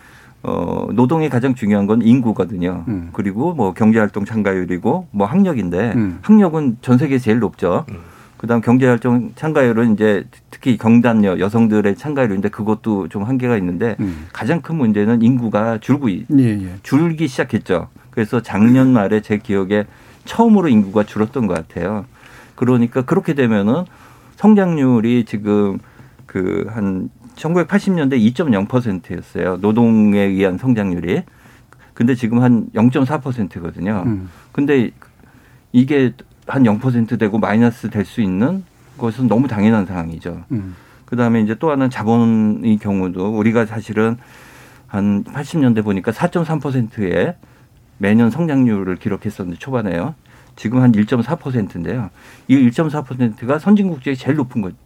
[0.44, 2.84] 어, 노동이 가장 중요한 건 인구거든요.
[2.88, 3.08] 음.
[3.14, 6.18] 그리고 뭐 경제활동 참가율이고 뭐 학력인데 음.
[6.20, 7.86] 학력은 전 세계 제일 높죠.
[7.88, 7.96] 음.
[8.36, 14.26] 그다음 경제활동 참가율은 이제 특히 경단녀 여성들의 참가율인데 그것도 좀 한계가 있는데 음.
[14.34, 16.68] 가장 큰 문제는 인구가 줄고 예, 예.
[16.82, 17.88] 줄기 시작했죠.
[18.10, 19.86] 그래서 작년 말에 제 기억에
[20.26, 22.04] 처음으로 인구가 줄었던 것 같아요.
[22.54, 23.84] 그러니까 그렇게 되면은
[24.36, 25.78] 성장률이 지금
[26.26, 29.56] 그한 1980년대 2.0%였어요.
[29.58, 31.22] 노동에 의한 성장률이.
[31.92, 34.02] 근데 지금 한 0.4%거든요.
[34.06, 34.30] 음.
[34.52, 34.90] 근데
[35.72, 36.12] 이게
[36.46, 38.64] 한 0% 되고 마이너스 될 수 있는
[38.98, 40.44] 것은 너무 당연한 상황이죠.
[40.52, 40.74] 음.
[41.04, 44.16] 그 다음에 이제 또 하나는 자본의 경우도 우리가 사실은
[44.86, 47.34] 한 80년대 보니까 4.3%의
[47.98, 50.14] 매년 성장률을 기록했었는데 초반에요.
[50.56, 52.10] 지금 한 1.4%인데요.
[52.48, 54.76] 이 1.4%가 선진국 중에 제일 높은 거죠.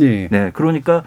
[0.00, 0.28] 예.
[0.28, 0.50] 네.
[0.52, 1.02] 그러니까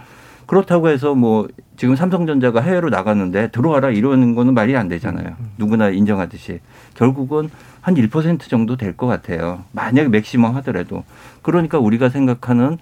[0.46, 5.36] 그렇다고 해서 뭐 지금 삼성전자가 해외로 나갔는데 들어와라 이러는 거는 말이 안 되잖아요.
[5.58, 6.60] 누구나 인정하듯이.
[6.96, 7.50] 결국은
[7.82, 9.64] 한 1% 정도 될 것 같아요.
[9.72, 11.04] 만약에 맥시멈 하더라도.
[11.42, 12.78] 그러니까 우리가 생각하는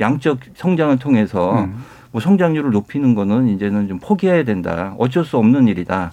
[0.00, 1.82] 양적 성장을 통해서 음.
[2.12, 4.94] 뭐 성장률을 높이는 거는 이제는 좀 포기해야 된다.
[4.98, 6.12] 어쩔 수 없는 일이다.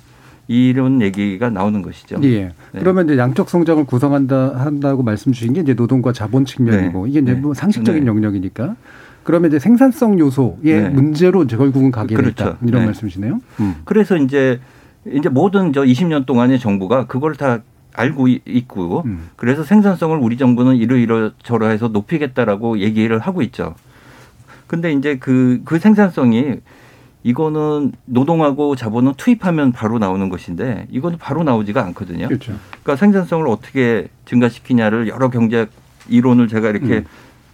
[0.50, 2.18] 이런 얘기가 나오는 것이죠.
[2.24, 2.46] 예.
[2.46, 2.80] 네.
[2.80, 7.10] 그러면 이제 양적 성장을 구성한다 한다고 말씀 주신 게 이제 노동과 자본 측면이고 네.
[7.10, 7.40] 이게 이제 네.
[7.40, 8.08] 뭐 상식적인 네.
[8.08, 8.76] 영역이니까
[9.28, 10.88] 그러면 이제 생산성 요소의 네.
[10.88, 12.46] 문제로 이제 결국은 가게 그렇죠.
[12.46, 12.86] 됐다 이런 네.
[12.86, 13.42] 말씀이시네요.
[13.60, 13.76] 음.
[13.84, 14.62] 그래서 이제
[15.06, 17.60] 이제 모든 저 20년 동안의 정부가 그걸 다
[17.94, 19.28] 알고 있고 음.
[19.36, 23.76] 그래서 생산성을 우리 정부는 이러이러저러해서 높이겠다라고 얘기를 하고 있죠.
[24.66, 26.62] 근데 이제 그그 그 생산성이
[27.24, 32.30] 이거는 노동하고 자본은 투입하면 바로 나오는 것인데 이거는 바로 나오지가 않거든요.
[32.30, 32.54] 그렇죠.
[32.82, 35.68] 그러니까 생산성을 어떻게 증가시키냐를 여러 경제
[36.08, 37.06] 이론을 제가 이렇게 음.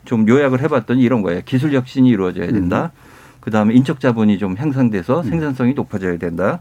[0.06, 1.42] 좀 요약을 해봤더니 이런 거예요.
[1.46, 2.92] 기술 혁신이 이루어져야 된다.
[2.94, 3.38] 음.
[3.40, 5.30] 그 다음에 인적 자본이 좀 향상돼서 음.
[5.30, 6.60] 생산성이 높아져야 된다.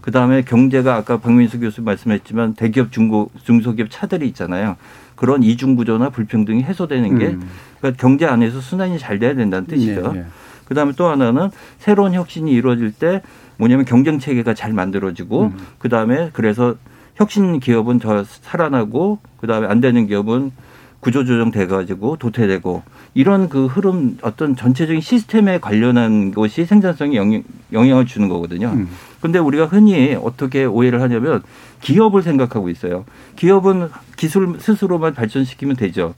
[0.00, 4.76] 그 다음에 경제가 아까 박민수 교수 말씀했지만 대기업 중고 중소기업 차들이 있잖아요.
[5.14, 7.42] 그런 이중 구조나 불평등이 해소되는 게 음.
[7.78, 10.12] 그러니까 경제 안에서 순환이 잘 돼야 된다는 뜻이죠.
[10.14, 10.24] 예, 예.
[10.64, 13.22] 그 다음에 또 하나는 새로운 혁신이 이루어질 때
[13.58, 15.56] 뭐냐면 경쟁 체계가 잘 만들어지고 음.
[15.78, 16.76] 그 다음에 그래서
[17.16, 20.52] 혁신 기업은 더 살아나고 그 다음에 안 되는 기업은
[21.00, 22.82] 구조조정 돼가지고 도태되고
[23.14, 28.68] 이런 그 흐름 어떤 전체적인 시스템에 관련한 것이 생산성에 영향, 영향을 주는 거거든요.
[28.68, 28.88] 음.
[29.20, 31.42] 근데 우리가 흔히 어떻게 오해를 하냐면
[31.80, 33.04] 기업을 생각하고 있어요.
[33.36, 36.14] 기업은 기술 스스로만 발전시키면 되죠.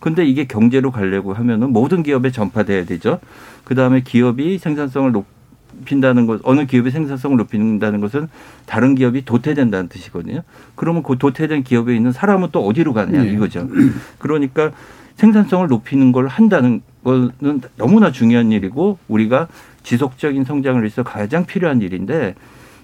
[0.00, 3.18] 근데 이게 경제로 가려고 하면은 모든 기업에 전파돼야 되죠.
[3.64, 5.35] 그 다음에 기업이 생산성을 높
[5.90, 8.28] 인다는 것, 어느 기업이 생산성을 높인다는 것은
[8.66, 10.42] 다른 기업이 도태된다는 뜻이거든요.
[10.74, 13.30] 그러면 그 도태된 기업에 있는 사람은 또 어디로 가느냐 네.
[13.30, 13.68] 이거죠.
[14.18, 14.72] 그러니까
[15.16, 19.48] 생산성을 높이는 걸 한다는 거는 너무나 중요한 일이고 우리가
[19.82, 22.34] 지속적인 성장을 위해서 가장 필요한 일인데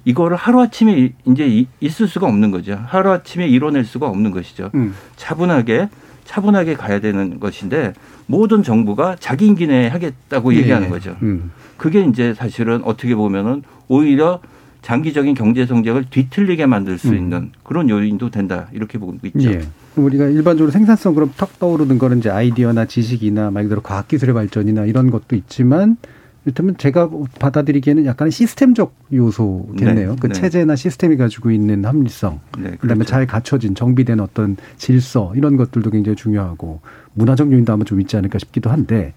[0.04, 2.80] 이거를 하루아침에 이제 있을 수가 없는 거죠.
[2.86, 4.70] 하루아침에 이뤄낼 수가 없는 것이죠.
[4.74, 4.94] 음.
[5.16, 5.88] 차분하게
[6.32, 7.92] 차분하게 가야 되는 것인데
[8.26, 10.58] 모든 정부가 자기 임기 내에 하겠다고 예.
[10.60, 11.14] 얘기하는 거죠.
[11.20, 11.50] 음.
[11.76, 14.40] 그게 이제 사실은 어떻게 보면은 오히려
[14.80, 17.16] 장기적인 경제 성장을 뒤틀리게 만들 수 음.
[17.16, 19.50] 있는 그런 요인도 된다 이렇게 보고 있죠.
[19.50, 19.60] 예.
[19.94, 25.10] 우리가 일반적으로 생산성 그럼 턱 떠오르는 거는 이제 아이디어나 지식이나 말 그대로 과학기술의 발전이나 이런
[25.10, 25.98] 것도 있지만
[26.44, 30.10] 이를테면 제가 받아들이기에는 약간 시스템적 요소겠네요.
[30.10, 30.34] 네, 그 네.
[30.34, 32.78] 체제나 시스템이 가지고 있는 합리성, 네, 그렇죠.
[32.78, 36.80] 그다음에 잘 갖춰진 정비된 어떤 질서 이런 것들도 굉장히 중요하고
[37.14, 39.14] 문화적 요인도 아마 좀 있지 않을까 싶기도 한데.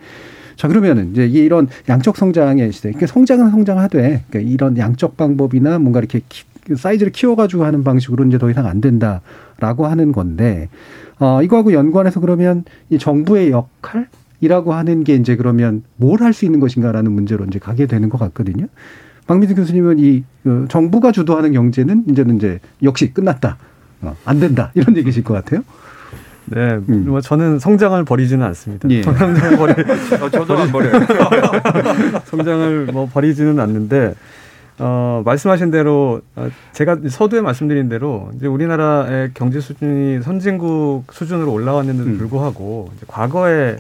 [0.55, 5.99] 자 그러면은 이제 이런 양적 성장의 시대, 그러니까 성장은 성장하되 그러니까 이런 양적 방법이나 뭔가
[5.99, 6.21] 이렇게
[6.75, 10.69] 사이즈를 키워가지고 하는 방식으로 이제 더 이상 안 된다라고 하는 건데
[11.19, 14.07] 어 이거하고 연관해서 그러면 이 정부의 역할
[14.45, 18.17] 이라고 하는 게 이제 그러면 뭘 할 수 있는 것인가라는 문제로 이제 가게 되는 것
[18.19, 18.67] 같거든요.
[19.27, 23.57] 박민수 교수님은 이그 정부가 주도하는 경제는 이제는 이제 역시 끝났다.
[24.01, 24.71] 어, 안 된다.
[24.75, 25.61] 이런 얘기실 것 같아요.
[26.47, 27.05] 네, 음.
[27.07, 28.87] 뭐 저는 성장을 버리지는 않습니다.
[28.91, 29.01] 예.
[29.01, 29.71] 성장을 버리,
[30.21, 30.91] 어, 저도 안 버려요.
[32.25, 34.13] 성장을 뭐 버리지는 않는데,
[34.77, 42.09] 어, 말씀하신 대로, 어, 제가 서두에 말씀드린 대로, 이제 우리나라의 경제 수준이 선진국 수준으로 올라왔는데도
[42.11, 42.17] 음.
[42.19, 43.77] 불구하고, 과거에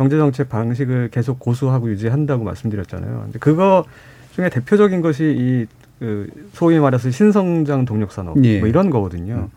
[0.00, 3.20] 경제정책 방식을 계속 고수하고 유지한다고 말씀드렸잖아요.
[3.24, 3.84] 근데 그거
[4.32, 8.58] 중에 대표적인 것이 이 그 소위 말해서 신성장 동력 산업 예.
[8.58, 9.34] 뭐 이런 거거든요.
[9.34, 9.48] 음.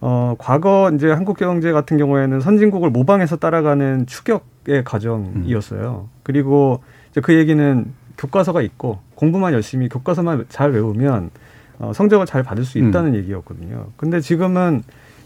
[0.00, 6.08] 어, 과거 이제 한국 경제 같은 경우에는 선진국을 모방해서 따라가는 추격의 과정이었어요.
[6.08, 6.18] 음.
[6.24, 7.86] 그리고 이제 그 얘기는
[8.18, 11.30] 교과서가 있고 공부만 열심히 교과서만 잘 외우면
[11.78, 13.14] 어, 성적을 잘 받을 수 있다는 음.
[13.20, 13.86] 얘기였거든요.
[13.96, 14.82] 근데 지금은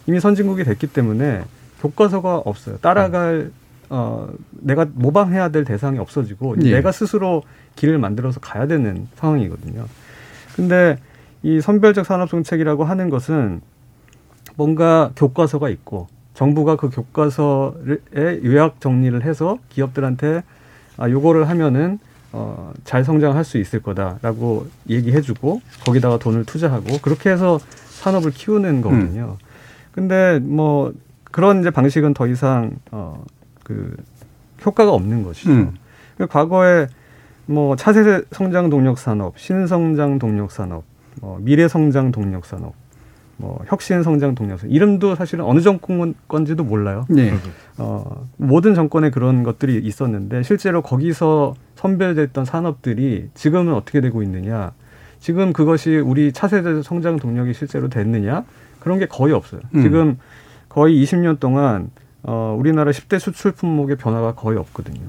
[0.07, 1.45] 이미 선진국이 됐기 때문에
[1.81, 2.77] 교과서가 없어요.
[2.83, 3.53] 따라갈 음.
[3.89, 6.73] 어, 내가 모방해야 될 대상이 없어지고 예.
[6.73, 7.43] 내가 스스로
[7.77, 9.85] 길을 만들어서 가야 되는 상황이거든요.
[10.55, 10.99] 근데
[11.43, 13.61] 이 선별적 산업 정책이라고 하는 것은
[14.57, 20.43] 뭔가 교과서가 있고 정부가 그 교과서의 요약 정리를 해서 기업들한테
[20.97, 21.99] 아 요거를 하면은
[22.33, 29.37] 어, 잘 성장할 수 있을 거다라고 얘기해주고 거기다가 돈을 투자하고 그렇게 해서 산업을 키우는 거거든요.
[29.41, 29.47] 음.
[29.93, 30.93] 근데 뭐
[31.25, 33.25] 그런 이제 방식은 더 이상 어,
[33.67, 33.97] 그
[34.65, 35.51] 효과가 없는 것이죠.
[35.51, 35.75] 음.
[36.17, 36.87] 그 과거에
[37.47, 40.85] 뭐 차세대 성장 동력 산업, 신성장 동력 산업,
[41.21, 42.75] 뭐 미래 성장 동력 산업,
[43.39, 47.07] 뭐 혁신 성장 동력 산업 이름도 사실은 어느 정권 건지도 몰라요.
[47.09, 47.33] 네.
[47.77, 54.73] 어, 모든 정권에 그런 것들이 있었는데 실제로 거기서 선별됐던 산업들이 지금은 어떻게 되고 있느냐?
[55.19, 58.45] 지금 그것이 우리 차세대 성장 동력이 실제로 됐느냐?
[58.79, 59.61] 그런 게 거의 없어요.
[59.75, 59.83] 음.
[59.83, 60.19] 지금
[60.69, 61.91] 거의 20년 동안
[62.27, 65.01] 어, 우리나라 10대 수출 품목의 변화가 거의 없거든요.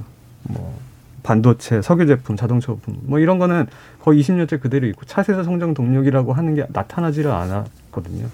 [0.44, 0.80] 뭐
[1.24, 3.66] 반도체, 석유 제품, 자동차 부품 뭐 이런 거는
[4.00, 8.28] 거의 20년째 그대로 있고 차세대 성장 동력이라지고 하는 게 나타나지를 않았거든요.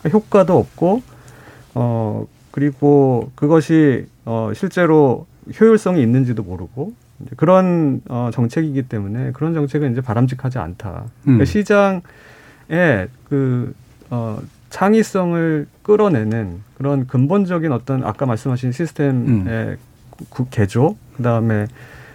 [0.00, 1.02] 그러니까 효과도 없고
[1.74, 5.26] 어 그리고 그것이 어 실제로
[5.60, 11.04] 효율성이 있는지도 모르고 이제 그런 어 정책이기 때문에 그런 정책은 이제 바람직하지 않다.
[11.22, 11.44] 그러니까 음.
[11.44, 19.76] 시장에 그어 창의성을 끌어내는 그런 근본적인 어떤 아까 말씀하신 시스템의 음.
[20.50, 21.66] 개조, 그 다음에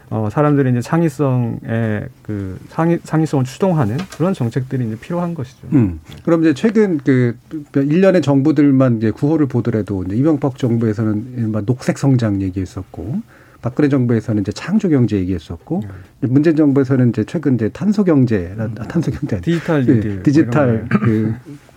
[0.10, 5.68] 어, 사람들이 이제 창의성의 그 상위, 상위성을 추동하는 그런 정책들이 이제 필요한 것이죠.
[5.74, 6.00] 음.
[6.24, 7.36] 그럼 이제 최근 그
[7.76, 13.22] 일련의 정부들만 이제 구호를 보더라도 이제 이명박 정부에서는 녹색 성장 얘기했었고
[13.62, 15.82] 박근혜 정부에서는 이제 창조 경제 얘기했었고
[16.22, 16.28] 네.
[16.28, 18.76] 문재인 정부에서는 이제 최근 이제 탄소 경제, 음.
[18.88, 21.34] 탄소 경제 디지털 네, 디지털 그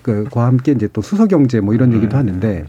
[0.08, 1.96] 그과 함께 이제 또 수소 경제 뭐 이런 음.
[1.96, 2.64] 얘기도 하는데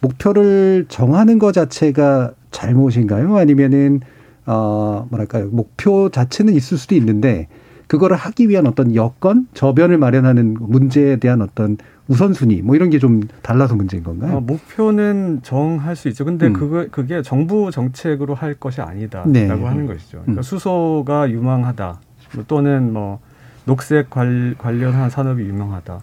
[0.00, 3.36] 목표를 정하는 것 자체가 잘못인가요?
[3.36, 4.00] 아니면은
[4.46, 7.48] 어 뭐랄까요 목표 자체는 있을 수도 있는데
[7.88, 13.20] 그거를 하기 위한 어떤 여건 저변을 마련하는 문제에 대한 어떤 우선순위 뭐 이런 게 좀
[13.42, 14.36] 달라서 문제인 건가요?
[14.36, 16.24] 어, 목표는 정할 수 있죠.
[16.24, 16.52] 근데 음.
[16.52, 19.48] 그거 그게 정부 정책으로 할 것이 아니다라고 네.
[19.48, 20.18] 하는 것이죠.
[20.20, 20.42] 그러니까 음.
[20.42, 22.00] 수소가 유망하다
[22.46, 23.18] 또는 뭐
[23.64, 26.00] 녹색 관, 관련한 산업이 유명하다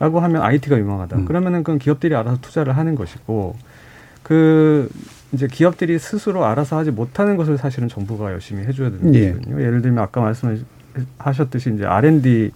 [0.00, 1.16] 라고 하면 IT가 유명하다.
[1.18, 1.24] 음.
[1.26, 3.54] 그러면은 그건 기업들이 알아서 투자를 하는 것이고
[4.22, 4.88] 그
[5.32, 9.32] 이제 기업들이 스스로 알아서 하지 못하는 것을 사실은 정부가 열심히 해줘야 되는 예.
[9.32, 9.60] 거거든요.
[9.62, 12.50] 예를 들면 아까 말씀하셨듯이 이제 R&D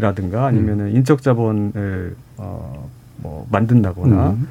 [0.00, 0.96] 라든가 아니면은 음.
[0.96, 4.48] 인적 자본을 어뭐 만든다거나 음.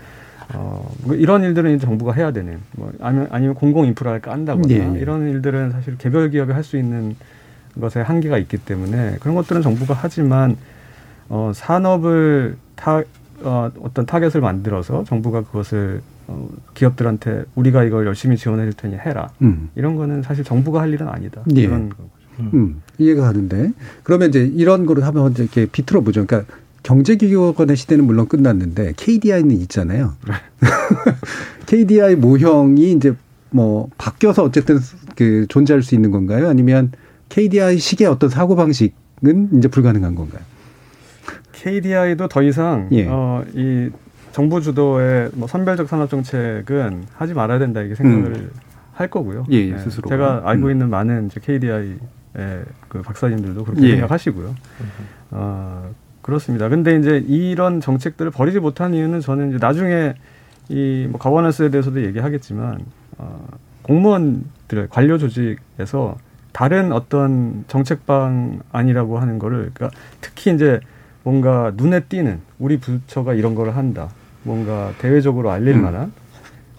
[0.56, 5.00] 어 뭐 이런 일들은 정부가 해야 되는 뭐 아니면 아니면 공공 인프라를 깐다거나 예, 예.
[5.00, 7.16] 이런 일들은 사실 개별 기업이 할 수 있는
[7.82, 10.56] 것에 한계가 있기 때문에 그런 것들은 정부가 하지만
[11.30, 13.04] 어 산업을 타
[13.42, 19.30] 어, 어떤 타겟을 만들어서 정부가 그것을 어, 기업들한테 우리가 이걸 열심히 지원해 줄 테니 해라.
[19.42, 19.70] 음.
[19.76, 21.44] 이런 거는 사실 정부가 할 일은 아니다.
[21.56, 21.68] 예.
[21.68, 21.96] 거죠.
[22.40, 22.52] 음.
[22.54, 22.82] 음.
[22.98, 23.72] 이해가 가는데
[24.04, 26.26] 그러면 이제 이런 거를 하면 이렇게 비틀어 보죠.
[26.26, 26.52] 그러니까
[26.84, 30.14] 경제기업권의 시대는 물론 끝났는데 KDI는 있잖아요.
[31.66, 33.14] KDI 모형이 이제
[33.50, 34.80] 뭐 바뀌어서 어쨌든
[35.16, 36.48] 그 존재할 수 있는 건가요?
[36.48, 36.92] 아니면
[37.30, 40.42] KDI 식의 어떤 사고 방식은 이제 불가능한 건가요?
[41.62, 43.08] KDI도 더 이상 예.
[43.10, 43.90] 어, 이
[44.32, 48.52] 정부 주도의 뭐 선별적 산업 정책은 하지 말아야 된다 이게 생각을 음.
[48.94, 49.46] 할 거고요.
[49.52, 50.08] 예, 예, 스스로.
[50.10, 50.72] 제가 알고 음.
[50.72, 51.98] 있는 많은 이제 KDI
[52.88, 53.92] 그 박사님들도 그렇게 예.
[53.94, 54.56] 생각하시고요.
[55.32, 55.90] 어,
[56.22, 56.70] 그렇습니다.
[56.70, 60.14] 근데 이제 이런 정책들을 버리지 못한 이유는 저는 이제 나중에
[60.70, 62.80] 이 뭐 가버넌스에 대해서도 얘기하겠지만
[63.18, 63.48] 어,
[63.84, 66.18] 공무원들 관료 조직에서
[66.52, 70.80] 다른 어떤 정책 방안이라고 하는 거를 그러니까 특히 이제
[71.28, 74.08] 뭔가 눈에 띄는 우리 부처가 이런 거를 한다.
[74.44, 75.82] 뭔가 대외적으로 알릴 음.
[75.82, 76.14] 만한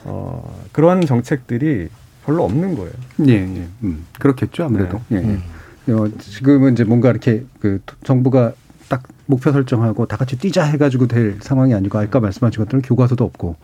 [0.04, 1.88] 어, 그런 정책들이
[2.24, 2.92] 별로 없는 거예요.
[3.26, 3.68] 예, 예.
[3.82, 5.02] 음, 그렇겠죠 아무래도.
[5.08, 5.18] 네.
[5.18, 5.92] 예.
[5.92, 5.98] 음.
[5.98, 8.54] 어, 지금은 이제 뭔가 이렇게 그 정부가
[8.88, 13.56] 딱 목표 설정하고 다 같이 뛰자 해가지고 될 상황이 아니고 아까 말씀하신 것처럼 교과서도 없고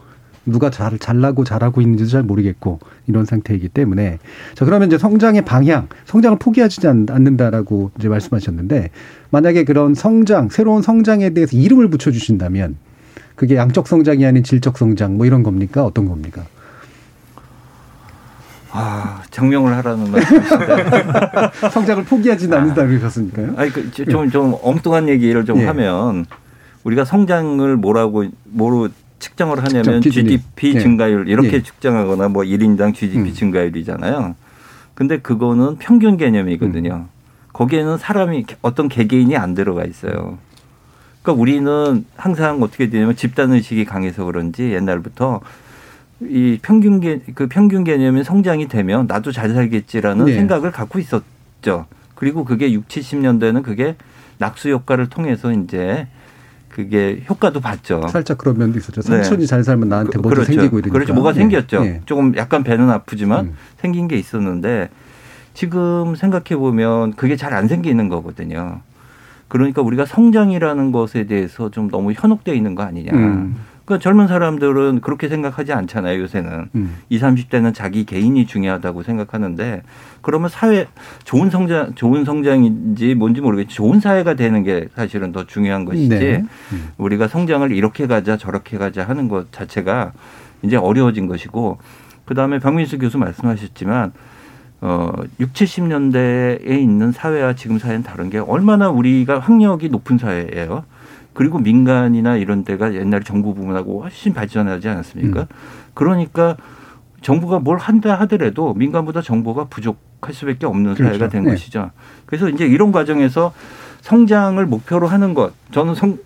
[0.47, 4.19] 누가 잘 잘나고 잘하고 있는지도 잘 모르겠고 이런 상태이기 때문에
[4.55, 8.91] 자 그러면 이제 성장의 방향 성장을 포기하지 않는다라고 이제 말씀하셨는데
[9.31, 12.77] 만약에 그런 성장 새로운 성장에 대해서 이름을 붙여 주신다면
[13.37, 16.45] 그게 양적 성장이 아닌 질적 성장 뭐 이런 겁니까 어떤 겁니까?
[18.77, 20.77] 아, 증명을 하라는 말씀이신데.
[21.71, 23.55] 성장을 포기하지는 않는다 그러셨으니까요.
[23.57, 25.67] 아니, 그, 좀, 좀 엉뚱한 얘기를 좀 예.
[25.67, 26.27] 하면
[26.83, 28.89] 우리가 성장을 뭐라고, 뭐로
[29.25, 30.81] 측정을 하냐면 GDP 예.
[30.81, 31.63] 증가율 이렇게 예.
[31.63, 33.35] 측정하거나 뭐 1인당 GDP 음.
[33.35, 34.35] 증가율이잖아요.
[34.95, 36.95] 근데 그거는 평균 개념이거든요.
[36.95, 37.09] 음.
[37.53, 40.39] 거기에는 사람이 어떤 개개인이 안 들어가 있어요.
[41.23, 45.41] 그러니까 우리는 항상 어떻게 되냐면 집단 의식이 강해서 그런지 옛날부터
[46.21, 50.35] 이 평균 개, 그 평균 개념이 성장이 되면 나도 잘 살겠지라는 네.
[50.35, 51.87] 생각을 갖고 있었죠.
[52.15, 53.97] 그리고 그게 6, 70년대는 그게
[54.39, 56.07] 낙수 효과를 통해서 이제
[56.79, 58.09] 그게 효과도 봤죠.
[58.09, 59.01] 살짝 그런 면도 있었죠.
[59.03, 59.09] 네.
[59.23, 59.47] 삼촌이 네.
[59.47, 60.53] 잘 살면 나한테 뭐가 그렇죠.
[60.53, 60.93] 생기고 이러니까.
[60.93, 61.15] 그렇죠.
[61.15, 61.39] 뭐가 네.
[61.39, 61.85] 생겼죠.
[61.85, 62.01] 네.
[62.05, 63.53] 조금 약간 배는 아프지만 음.
[63.79, 64.89] 생긴 게 있었는데
[65.55, 68.81] 지금 생각해 보면 그게 잘 안 생기는 거거든요.
[69.47, 73.13] 그러니까 우리가 성장이라는 것에 대해서 좀 너무 현혹되어 있는 거 아니냐.
[73.13, 73.55] 음.
[73.85, 76.69] 그러니까 젊은 사람들은 그렇게 생각하지 않잖아요, 요새는.
[76.75, 76.97] 음.
[77.11, 79.83] 20, 30대는 자기 개인이 중요하다고 생각하는데
[80.23, 80.87] 그러면 사회
[81.25, 86.09] 좋은 성장 좋은 성장인지 뭔지 모르겠지 좋은 사회가 되는 게 사실은 더 중요한 것이지.
[86.09, 86.45] 네.
[86.73, 86.89] 음.
[86.97, 90.13] 우리가 성장을 이렇게 가자 저렇게 가자 하는 것 자체가
[90.63, 91.79] 이제 어려워진 것이고
[92.25, 94.13] 그다음에 박민수 교수 말씀하셨지만
[94.81, 100.85] 어, 6, 70년대에 있는 사회와 지금 사회는 다른 게 얼마나 우리가 학력이 높은 사회예요.
[101.35, 105.41] 그리고 민간이나 이런 데가 옛날에 정부 부문하고 훨씬 발전하지 않았습니까?
[105.43, 105.47] 음.
[105.93, 106.57] 그러니까
[107.21, 111.05] 정부가 뭘 한다 하더라도 민간보다 정보가 부족할 수밖에 없는 그렇죠.
[111.05, 111.51] 사회가 된 네.
[111.51, 111.91] 것이죠.
[112.27, 113.53] 그래서 이제 이런 과정에서
[114.01, 116.19] 성장을 목표로 하는 것, 저는 성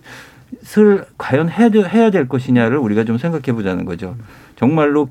[0.78, 4.16] 을 과연 해야, 해야 될 것이냐를 우리가 좀 생각해 보자는 거죠.
[4.56, 5.08] 정말로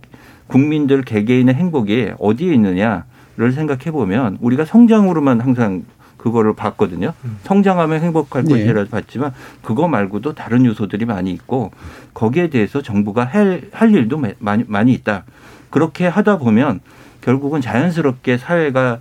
[0.48, 5.84] 국민들 개개인의 행복이 어디에 있느냐를 생각해 보면 우리가 성장으로만 항상
[6.18, 7.14] 그거를 봤거든요.
[7.24, 7.38] 음.
[7.44, 8.52] 성장하면 행복할 네.
[8.52, 11.72] 것이라도 봤지만 그거 말고도 다른 요소들이 많이 있고
[12.14, 15.24] 거기에 대해서 정부가 할, 할 일도 많이, 많이 있다.
[15.70, 16.82] 그렇게 하다 보면
[17.22, 19.00] 결국은 자연스럽게 사회가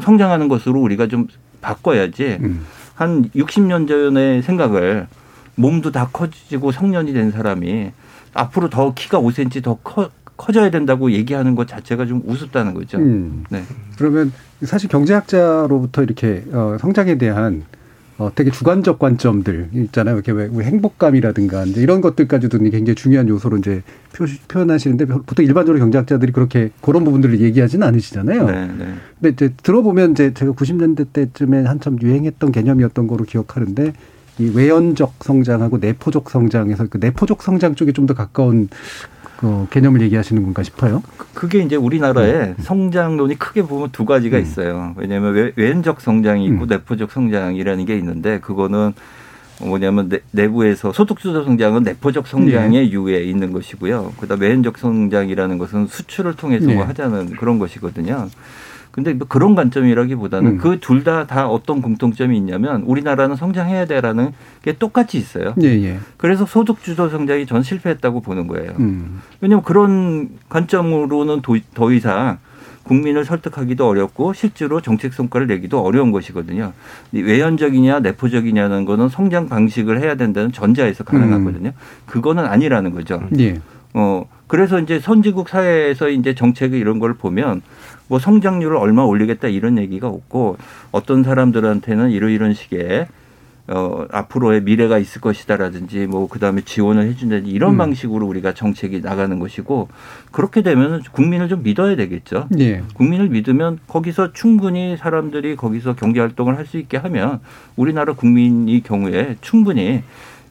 [0.00, 1.26] 성장하는 것으로 우리가 좀
[1.60, 2.66] 바꿔야지 음.
[2.94, 5.06] 한 60년 전의 생각을
[5.54, 7.92] 몸도 다 커지고 성년이 된 사람이
[8.34, 10.10] 앞으로 더 키가 5cm 더 커,
[10.42, 12.98] 커져야 된다고 얘기하는 것 자체가 좀 우습다는 거죠.
[12.98, 13.44] 음.
[13.48, 13.62] 네.
[13.96, 14.32] 그러면
[14.62, 17.62] 사실 경제학자로부터 이렇게 어, 성장에 대한
[18.18, 20.16] 어, 되게 주관적 관점들 있잖아요.
[20.16, 23.82] 이렇게 왜 행복감이라든가 이제 이런 것들까지도 굉장히 중요한 요소로 이제
[24.12, 28.46] 표, 표현하시는데 보통 일반적으로 경제학자들이 그렇게 그런 부분들을 얘기하지는 않으시잖아요.
[28.46, 28.94] 네, 네.
[29.20, 33.92] 근데 이제 들어보면 이제 제가 90년대 때쯤에 한참 유행했던 개념이었던 거로 기억하는데
[34.40, 38.68] 이 외연적 성장하고 내포적 성장에서 그 내포적 성장 쪽에 좀 더 가까운
[39.42, 41.02] 그 개념을 얘기하시는 건가 싶어요.
[41.16, 42.54] 그, 그게 이제 우리나라의 네.
[42.60, 44.42] 성장론이 크게 보면 두 가지가 음.
[44.42, 44.94] 있어요.
[44.96, 46.66] 왜냐하면 외연적 성장이 있고 음.
[46.68, 48.92] 내포적 성장이라는 게 있는데 그거는
[49.60, 52.90] 뭐냐면 내, 부에서 소득주도 성장은 내포적 성장의 네.
[52.92, 54.12] 유에 있는 것이고요.
[54.20, 56.76] 그다음 외연적 성장이라는 것은 수출을 통해서 네.
[56.76, 58.28] 하자는 그런 것이거든요.
[58.92, 60.58] 근데 뭐 그런 관점이라기보다는 음.
[60.58, 64.32] 그둘 다다 다 어떤 공통점이 있냐면 우리나라는 성장해야 돼라는
[64.62, 65.54] 게 똑같이 있어요.
[65.62, 65.98] 예, 예.
[66.18, 68.72] 그래서 소득 주도 성장이 전 실패했다고 보는 거예요.
[68.78, 69.22] 음.
[69.40, 72.38] 왜냐하면 그런 관점으로는 도, 더 이상
[72.82, 76.74] 국민을 설득하기도 어렵고 실제로 정책 성과를 내기도 어려운 것이거든요.
[77.12, 81.70] 외연적이냐 내포적이냐는 거는 성장 방식을 해야 된다는 전자에서 가능하거든요.
[81.70, 82.04] 음.
[82.04, 83.22] 그거는 아니라는 거죠.
[83.38, 83.58] 예.
[83.94, 87.62] 어 그래서 이제 선진국 사회에서 이제 정책을 이런 걸 보면
[88.12, 90.58] 뭐 성장률을 얼마 올리겠다 이런 얘기가 없고
[90.90, 93.06] 어떤 사람들한테는 이런 식의
[93.68, 97.78] 어, 앞으로의 미래가 있을 것이다라든지 뭐 그다음에 지원을 해준다든지 이런 음.
[97.78, 99.88] 방식으로 우리가 정책이 나가는 것이고
[100.30, 102.48] 그렇게 되면 국민을 좀 믿어야 되겠죠.
[102.58, 102.82] 예.
[102.92, 107.40] 국민을 믿으면 거기서 충분히 사람들이 거기서 경제 활동을 할 수 있게 하면
[107.76, 110.02] 우리나라 국민이 경우에 충분히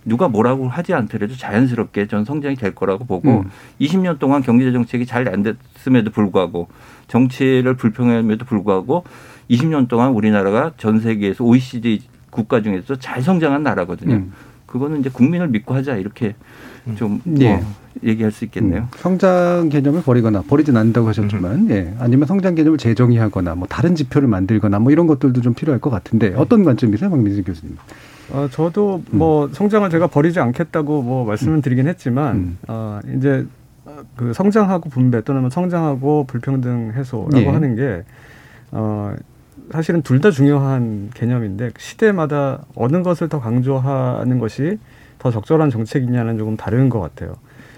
[0.04, 3.52] 누가 뭐라고 하지 않더라도 자연스럽게 전 성장이 될 거라고 보고 음.
[3.80, 6.68] 20년 동안 경제 정책이 잘 안 됐음에도 불구하고
[7.08, 9.04] 정치를 불평함에도 불구하고
[9.50, 14.16] 20년 동안 우리나라가 전 세계에서 OECD 국가 중에서 잘 성장한 나라거든요.
[14.16, 14.34] 음.
[14.66, 16.34] 그거는 이제 국민을 믿고 하자 이렇게
[16.88, 16.96] 음.
[16.96, 17.56] 좀 예.
[17.56, 18.84] 뭐 얘기할 수 있겠네요.
[18.84, 18.88] 음.
[18.98, 21.72] 성장 개념을 버리거나 버리진 않는다고 하셨지만, 음.
[21.72, 21.94] 예.
[22.00, 26.30] 아니면 성장 개념을 재정의하거나 뭐 다른 지표를 만들거나 뭐 이런 것들도 좀 필요할 것 같은데
[26.30, 26.36] 네.
[26.38, 27.78] 어떤 관점이세요, 박민진 교수님?
[28.34, 29.54] 어, 저도 뭐 음.
[29.54, 31.62] 성장을 제가 버리지 않겠다고 뭐 말씀을 음.
[31.62, 33.46] 드리긴 했지만, 어, 이제
[34.16, 37.48] 그 성장하고 분배 또는 뭐 성장하고 불평등 해소라고 예.
[37.48, 38.04] 하는 게
[38.72, 39.14] 어,
[39.72, 44.78] 사실은 둘 다 중요한 개념인데 시대마다 어느 것을 더 강조하는 것이
[45.20, 47.36] 더 적절한 정책이냐는 조금 다른 것 같아요.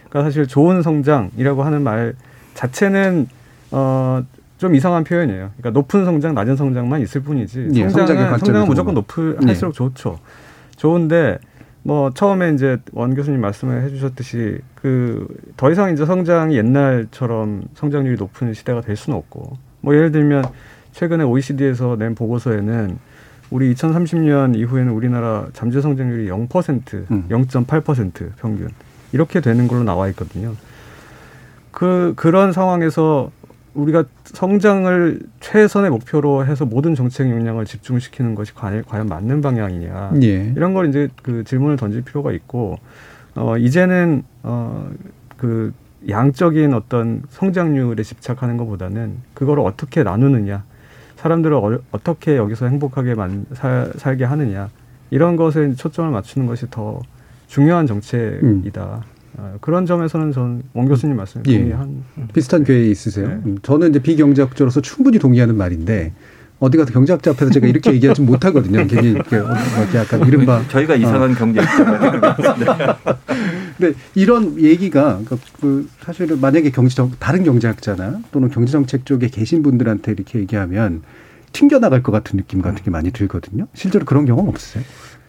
[0.10, 2.14] 그러니까 사실 좋은 성장이라고 하는 말
[2.54, 3.28] 자체는
[3.72, 4.24] 어,
[4.58, 5.50] 좀 이상한 표현이에요.
[5.58, 9.48] 그러니까 높은 성장, 낮은 성장만 있을 뿐이지 예, 성장은 성장은 무조건 높을 예.
[9.48, 10.20] 할수록 좋죠.
[10.76, 11.40] 좋은데
[11.84, 18.54] 뭐 처음에 이제 원 교수님 말씀을 해주셨듯이 그 더 이상 이제 성장이 옛날처럼 성장률이 높은
[18.54, 20.44] 시대가 될 수는 없고 뭐 예를 들면
[20.92, 22.98] 최근에 OECD에서 낸 보고서에는
[23.50, 27.26] 우리 2030년 이후에는 우리나라 잠재 성장률이 0%, 음.
[27.30, 28.70] 0.8% 평균
[29.12, 30.54] 이렇게 되는 걸로 나와 있거든요.
[31.72, 33.32] 그 그런 상황에서
[33.74, 40.54] 우리가 성장을 최선의 목표로 해서 모든 정책 역량을 집중시키는 것이 과연 맞는 방향이냐 예.
[40.56, 42.78] 이런 걸 이제 그 질문을 던질 필요가 있고
[43.36, 45.74] 어 이제는 어그
[46.08, 50.64] 양적인 어떤 성장률에 집착하는 것보다는 그거를 어떻게 나누느냐
[51.16, 54.70] 사람들을 어, 떻게 여기서 행복하게 만, 살, 살게 하느냐
[55.10, 57.00] 이런 것에 초점을 맞추는 것이 더
[57.48, 58.84] 중요한 정책이다.
[58.84, 59.13] 음.
[59.38, 61.58] 어, 그런 점에서는 전 원 교수님 말씀 예.
[61.58, 62.04] 동의한
[62.34, 63.28] 비슷한 괴에 있으세요.
[63.28, 63.40] 네.
[63.46, 66.14] 음, 저는 이제 비경제학자로서 충분히 동의하는 말인데
[66.60, 68.86] 어디 가서 경제학자 앞에서 제가 이렇게 얘기하지 못하거든요.
[68.88, 69.54] 괜히 이렇게 어,
[69.96, 71.36] 약간 이른바 저희가 이상한 어.
[71.36, 72.98] 경제학자.
[73.78, 80.12] 근데 이런 얘기가 그러니까 그 사실은 만약에 경제정 다른 경제학자나 또는 경제정책 쪽에 계신 분들한테
[80.14, 81.02] 이렇게 얘기하면
[81.52, 83.68] 튕겨 나갈 것 같은 느낌 같은 게 많이 들거든요.
[83.74, 84.84] 실제로 그런 경험 없으세요?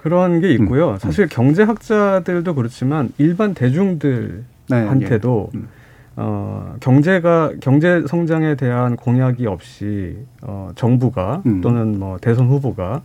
[0.04, 0.90] 그런 게 있고요.
[0.90, 0.98] 음.
[0.98, 5.58] 사실 경제학자들도 그렇지만 일반 대중들한테도 네, 예.
[5.58, 5.68] 음.
[6.16, 11.62] 어, 경제가 경제 성장에 대한 공약이 없이 어, 정부가 음.
[11.62, 13.00] 또는 뭐 대선 후보가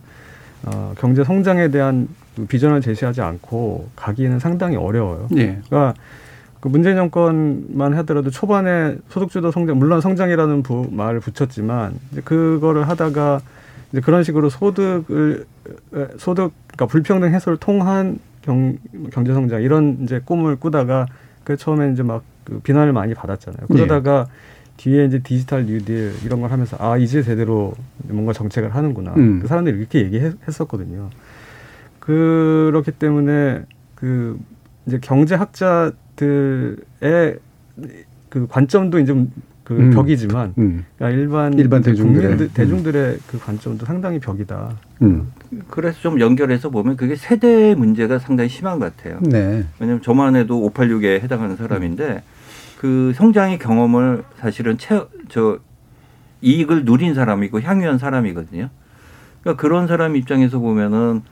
[0.66, 2.06] 어, 경제 성장에 대한
[2.46, 5.28] 비전을 제시하지 않고 가기에는 상당히 어려워요.
[5.38, 5.58] 예.
[5.68, 5.94] 그러니까
[6.60, 13.40] 그 문재인 정권만 하더라도 초반에 소득주도 성장 물론 성장이라는 부, 말을 붙였지만 이제 그거를 하다가
[13.90, 15.46] 이제 그런 식으로 소득을
[16.18, 18.78] 소득 그러니까 불평등 해소를 통한 경,
[19.12, 21.06] 경제 성장 이런 이제 꿈을 꾸다가
[21.44, 23.68] 그 처음에 이제 막 그 비난을 많이 받았잖아요.
[23.68, 24.30] 그러다가 네.
[24.78, 27.74] 뒤에 이제 디지털 뉴딜 이런 걸 하면서 아 이제 제대로
[28.08, 29.14] 뭔가 정책을 하는구나.
[29.16, 29.38] 음.
[29.40, 31.10] 그 사람들이 이렇게 얘기했었거든요.
[32.00, 33.62] 그렇기 때문에
[33.94, 34.38] 그
[34.86, 35.94] 이제 경제학자들의
[38.28, 39.14] 그 관점도 이제
[39.64, 39.90] 그 음.
[39.90, 40.84] 벽이지만 음.
[40.96, 44.76] 그러니까 일반 일반 대중들의 국민, 대중들의 그 관점도 상당히 벽이다.
[45.02, 45.30] 음.
[45.68, 49.18] 그래서 좀 연결해서 보면 그게 세대 문제가 상당히 심한 것 같아요.
[49.22, 49.64] 네.
[49.78, 52.22] 왜냐하면 저만 해도 586에 해당하는 사람인데
[52.78, 55.58] 그 성장의 경험을 사실은 채, 저
[56.40, 58.70] 이익을 누린 사람이고 향유한 사람이거든요.
[59.42, 61.22] 그러니까 그런 사람 입장에서 보면은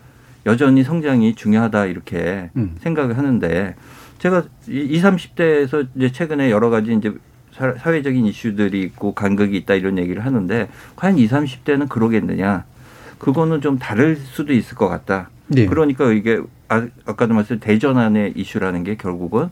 [0.47, 2.77] 여전히 성장이 중요하다 이렇게 음.
[2.81, 3.75] 생각을 하는데
[4.19, 7.15] 제가 20, 30대에서 이제 최근에 여러 가지 이제
[7.53, 12.65] 사회적인 이슈들이 있고 간극이 있다 이런 얘기를 하는데 과연 20, 30대는 그러겠느냐?
[13.19, 15.31] 그거는 좀 다를 수도 있을 것 같다.
[15.49, 15.67] 네.
[15.67, 19.49] 그러니까 이게 아, 아까도 말씀 대전환의 이슈라는 게 결국은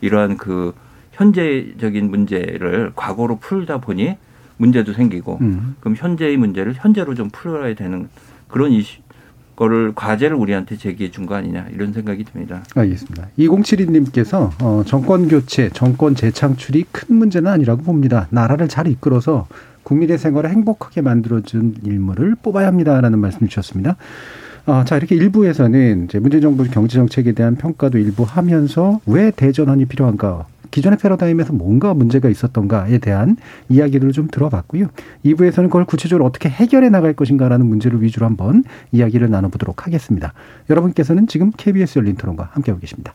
[0.00, 0.74] 이러한 그
[1.12, 4.16] 현재적인 문제를 과거로 풀다 보니
[4.58, 5.76] 문제도 생기고 음.
[5.80, 8.08] 그럼 현재의 문제를 현재로 좀 풀어야 되는
[8.48, 8.98] 그런 이슈
[9.56, 12.62] 거를 과제를 우리한테 제기해 준 거 아니냐 이런 생각이 듭니다.
[12.74, 13.28] 알겠습니다.
[13.38, 18.26] 2072님께서 어, 정권 교체, 정권 재창출이 큰 문제는 아니라고 봅니다.
[18.30, 19.46] 나라를 잘 이끌어서
[19.86, 23.96] 국민의 생활을 행복하게 만들어준 인물을 뽑아야 합니다라는 말씀 주셨습니다.
[24.66, 29.84] 어, 자 이렇게 일부에서는 이제 문재인 정부 경제 정책에 대한 평가도 일부 하면서 왜 대전환이
[29.84, 33.36] 필요한가 기존의 패러다임에서 뭔가 문제가 있었던가에 대한
[33.68, 34.88] 이야기를 좀 들어봤고요.
[35.24, 40.32] 2부에서는 그걸 구체적으로 어떻게 해결해 나갈 것인가라는 문제를 위주로 한번 이야기를 나눠보도록 하겠습니다.
[40.68, 43.14] 여러분께서는 지금 KBS 열린 토론과 함께하고 계십니다.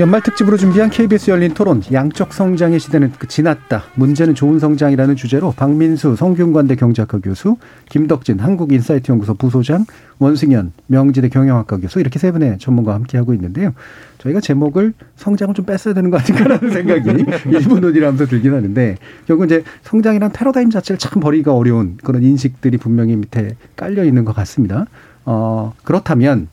[0.00, 3.82] 연말 특집으로 준비한 KBS 열린 토론 양적 성장의 시대는 지났다.
[3.96, 7.58] 문제는 좋은 성장이라는 주제로 박민수 성균관대 경제학과 교수,
[7.90, 9.84] 김덕진 한국인사이트 연구소 부소장,
[10.18, 13.74] 원승현 명지대 경영학과 교수 이렇게 세 분의 전문가와 함께 하고 있는데요.
[14.16, 17.10] 저희가 제목을 성장을 좀 뺐어야 되는 거 아닌가라는 생각이
[17.52, 18.96] 일부 논의하면서 들긴 하는데
[19.26, 24.34] 결국 이제 성장이란 패러다임 자체를 참 버리기가 어려운 그런 인식들이 분명히 밑에 깔려 있는 것
[24.34, 24.86] 같습니다.
[25.26, 26.48] 어, 그렇다면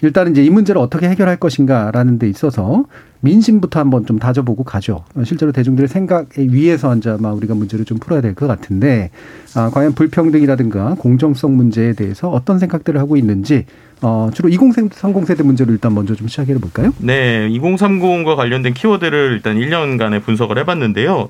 [0.00, 2.84] 일단은 이제 이 문제를 어떻게 해결할 것인가라는 데 있어서
[3.20, 5.04] 민심부터 한번 좀 다져보고 가죠.
[5.24, 9.10] 실제로 대중들의 생각에 위해서 이제 아마 우리가 문제를 좀 풀어야 될 것 같은데,
[9.56, 13.64] 아, 과연 불평등이라든가 공정성 문제에 대해서 어떤 생각들을 하고 있는지,
[14.00, 16.92] 어, 주로 2030 세대 문제를 일단 먼저 좀 시작해 볼까요?
[16.98, 21.28] 네, 2030과 관련된 키워드를 일단 1년간의 분석을 해봤는데요.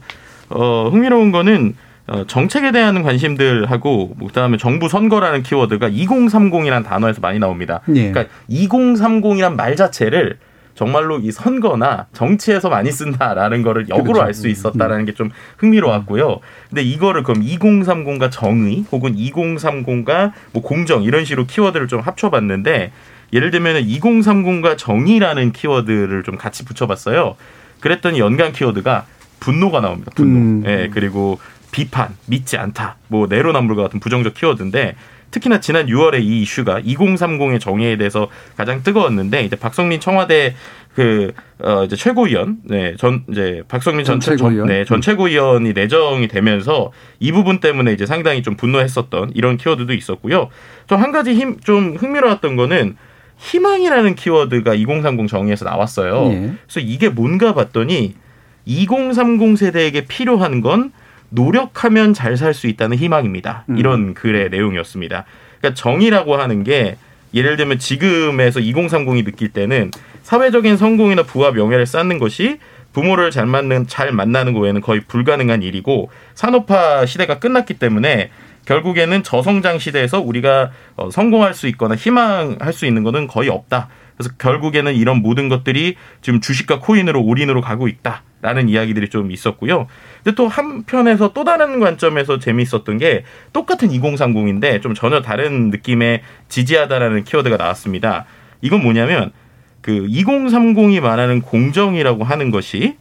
[0.51, 1.75] 어, 흥미로운 거는
[2.09, 7.81] 어, 정책에 대한 관심들하고 그다음에 정부 선거라는 키워드가 2030이라는 단어에서 많이 나옵니다.
[7.95, 8.11] 예.
[8.11, 10.39] 그러니까 2030이란 말 자체를
[10.75, 14.23] 정말로 이 선거나 정치에서 많이 쓴다라는 거를 역으로 그렇죠.
[14.23, 16.39] 알수 있었다라는 게 좀 흥미로웠고요.
[16.69, 22.93] 근데 이거를 그럼 2030과 정의 혹은 2030과 뭐 공정 이런 식으로 키워드를 좀 합쳐봤는데
[23.33, 27.35] 예를 들면 2030과 정의라는 키워드를 좀 같이 붙여봤어요.
[27.81, 29.05] 그랬더니 연관 키워드가
[29.41, 30.13] 분노가 나옵니다.
[30.15, 30.39] 분노.
[30.39, 30.63] 음.
[30.67, 31.41] 예, 그리고
[31.71, 34.97] 비판, 믿지 않다, 뭐 내로남불과 같은 부정적 키워드인데
[35.31, 40.55] 특히나 지난 6월에 이 이슈가 2030의 정의에 대해서 가장 뜨거웠는데 이제 박성민 청와대
[40.95, 44.67] 그, 어, 이제 최고위원, 네, 전, 이제, 박성민 전, 전 최고위원.
[44.67, 46.91] 네, 전 최고위원이 내정이 되면서
[47.21, 50.49] 이 부분 때문에 이제 상당히 좀 분노했었던 이런 키워드도 있었고요.
[50.89, 52.97] 또한 가지 힘, 좀 흥미로웠던 거는
[53.37, 56.33] 희망이라는 키워드가 2030 정의에서 나왔어요.
[56.33, 56.53] 예.
[56.67, 58.17] 그래서 이게 뭔가 봤더니
[58.65, 60.91] 2030 세대에게 필요한 건
[61.31, 63.65] 노력하면 잘 살 수 있다는 희망입니다.
[63.69, 63.79] 음.
[63.79, 65.25] 이런 글의 내용이었습니다.
[65.61, 66.97] 그러니까 정의라고 하는 게
[67.35, 69.91] 예를 들면 지금에서 2030이 느낄 때는
[70.23, 72.59] 사회적인 성공이나 부와 명예를 쌓는 것이
[72.93, 78.31] 부모를 잘 맞는 잘 만나는 거 외에는 거의 불가능한 일이고 산업화 시대가 끝났기 때문에
[78.65, 83.89] 결국에는 저성장 시대에서 우리가 어, 성공할 수 있거나 희망할 수 있는 것은 거의 없다.
[84.17, 89.89] 그래서 결국에는 이런 모든 것들이 지금 주식과 코인으로 올인으로 가고 있다 라는 이야기들이 좀 있었고요.
[90.23, 97.25] 근데 또 한편에서 또 다른 관점에서 재미있었던 게 똑같은 2030인데 좀 전혀 다른 느낌의 지지하다라는
[97.25, 98.27] 키워드가 나왔습니다.
[98.61, 99.33] 이건 뭐냐면
[99.81, 102.97] 그 2030이 말하는 공정이라고 하는 것이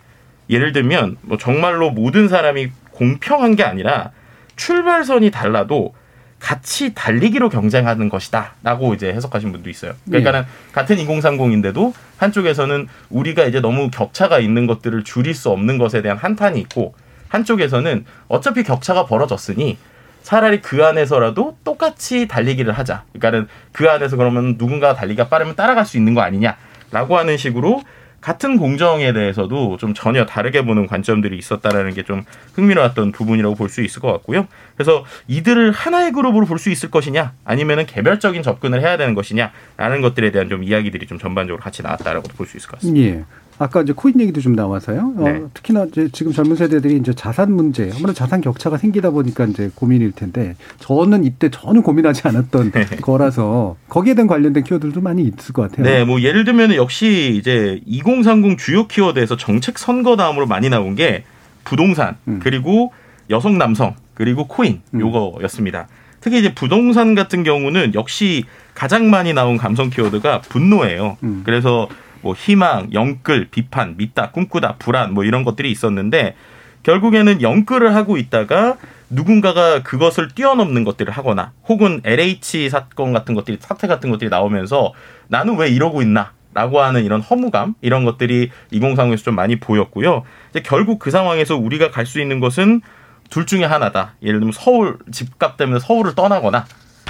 [0.49, 4.11] 예를 들면 뭐 정말로 모든 사람이 공평한 게 아니라
[4.55, 5.93] 출발선이 달라도
[6.39, 9.93] 같이 달리기로 경쟁하는 것이다라고 이제 해석하신 분도 있어요.
[10.05, 10.47] 그러니까는 네.
[10.71, 16.59] 같은 2030인데도 한쪽에서는 우리가 이제 너무 격차가 있는 것들을 줄일 수 없는 것에 대한 한탄이
[16.61, 16.93] 있고
[17.29, 19.77] 한쪽에서는 어차피 격차가 벌어졌으니
[20.23, 23.03] 차라리 그 안에서라도 똑같이 달리기를 하자.
[23.13, 27.81] 그러니까는 그 안에서 그러면 누군가 달리기가 빠르면 따라갈 수 있는 거 아니냐라고 하는 식으로
[28.21, 33.81] 같은 공정에 대해서도 좀 전혀 다르게 보는 관점들이 있었다라는 게 좀 흥미로웠던 부분이라고 볼 수
[33.81, 34.47] 있을 것 같고요.
[34.75, 40.31] 그래서 이들을 하나의 그룹으로 볼 수 있을 것이냐, 아니면은 개별적인 접근을 해야 되는 것이냐라는 것들에
[40.31, 43.07] 대한 좀 이야기들이 좀 전반적으로 같이 나왔다라고 볼 수 있을 것 같습니다.
[43.19, 43.23] 예.
[43.59, 45.13] 아까 이제 코인 얘기도 좀 나와서요.
[45.17, 45.31] 어, 네.
[45.31, 49.71] 어, 특히나 이제 지금 젊은 세대들이 이제 자산 문제, 아무래도 자산 격차가 생기다 보니까 이제
[49.73, 52.85] 고민일 텐데 저는 이때 전혀 고민하지 않았던 네.
[53.01, 55.85] 거라서 거기에 대한 관련된 키워드도 많이 있을 것 같아요.
[55.85, 61.23] 네, 뭐 예를 들면 역시 이제 2030 주요 키워드에서 정책 선거 다음으로 많이 나온 게
[61.63, 62.39] 부동산 음.
[62.41, 62.93] 그리고
[63.29, 64.99] 여성 남성 그리고 코인 음.
[64.99, 65.87] 요거였습니다.
[66.19, 71.17] 특히 이제 부동산 같은 경우는 역시 가장 많이 나온 감성 키워드가 분노예요.
[71.23, 71.41] 음.
[71.43, 71.87] 그래서
[72.21, 76.35] 뭐 희망, 영끌, 비판, 믿다, 꿈꾸다, 불안 뭐 이런 것들이 있었는데
[76.83, 78.77] 결국에는 영끌을 하고 있다가
[79.09, 84.93] 누군가가 그것을 뛰어넘는 것들을 하거나 혹은 LH 사건 같은 것들이 사태 같은 것들이 나오면서
[85.27, 90.23] 나는 왜 이러고 있나 라고 하는 이런 허무감 이런 것들이 2030에서 좀 많이 보였고요.
[90.49, 92.81] 이제 결국 그 상황에서 우리가 갈 수 있는 것은
[93.29, 94.13] 둘 중에 하나다.
[94.23, 96.65] 예를 들면 서울 집값 때문에 서울을 떠나거나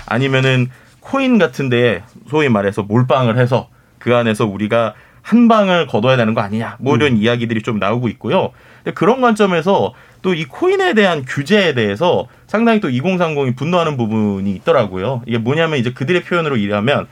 [0.08, 6.42] 아니면은 코인 같은데 소위 말해서 몰빵을 해서 그 안에서 우리가 한 방을 거둬야 되는 거
[6.42, 7.18] 아니냐 뭐 이런 음.
[7.18, 8.52] 이야기들이 좀 나오고 있고요.
[8.96, 15.22] 그런 관점에서 또 이 코인에 대한 규제에 대해서 상당히 또 2030이 분노하는 부분이 있더라고요.
[15.26, 17.08] 이게 뭐냐면 이제 그들의 표현으로 일하면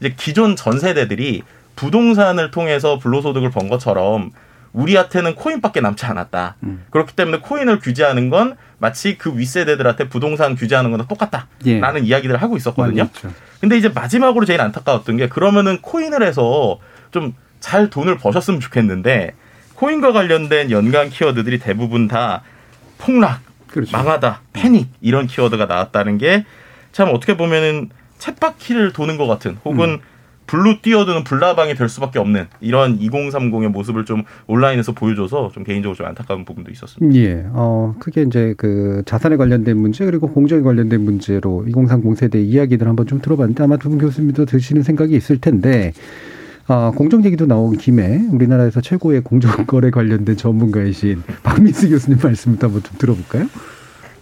[0.00, 1.42] 이제 기존 전 세대들이
[1.76, 4.32] 부동산을 통해서 불로소득을 번 것처럼
[4.72, 6.56] 우리한테는 코인밖에 남지 않았다.
[6.64, 6.84] 음.
[6.90, 12.06] 그렇기 때문에 코인을 규제하는 건 마치 그 윗세대들한테 부동산 규제하는 거랑 똑같다라는 예.
[12.06, 13.08] 이야기들을 하고 있었거든요.
[13.60, 16.78] 근데 이제 마지막으로 제일 안타까웠던 게 그러면은 코인을 해서
[17.10, 19.34] 좀 잘 돈을 버셨으면 좋겠는데
[19.74, 22.42] 코인과 관련된 연관 키워드들이 대부분 다
[22.98, 23.96] 폭락, 그렇죠.
[23.96, 26.44] 망하다, 패닉 이런 키워드가 나왔다는 게
[26.92, 30.00] 참 어떻게 보면은 챗바퀴를 도는 것 같은 혹은 음.
[30.48, 36.06] 불로 뛰어드는 불나방이 될 수밖에 없는 이런 2030의 모습을 좀 온라인에서 보여줘서 좀 개인적으로 좀
[36.06, 37.16] 안타까운 부분도 있었습니다.
[37.20, 37.44] 예.
[37.52, 43.06] 어, 크게 이제 그 자산에 관련된 문제 그리고 공정에 관련된 문제로 2030 세대 이야기들 한번
[43.06, 45.92] 좀 들어봤는데 아마 두 분 교수님도 드시는 생각이 있을 텐데
[46.66, 52.82] 아, 공정 얘기도 나온 김에 우리나라에서 최고의 공정 거래 관련된 전문가이신 박민수 교수님 말씀부터 한번
[52.82, 53.46] 좀 들어볼까요?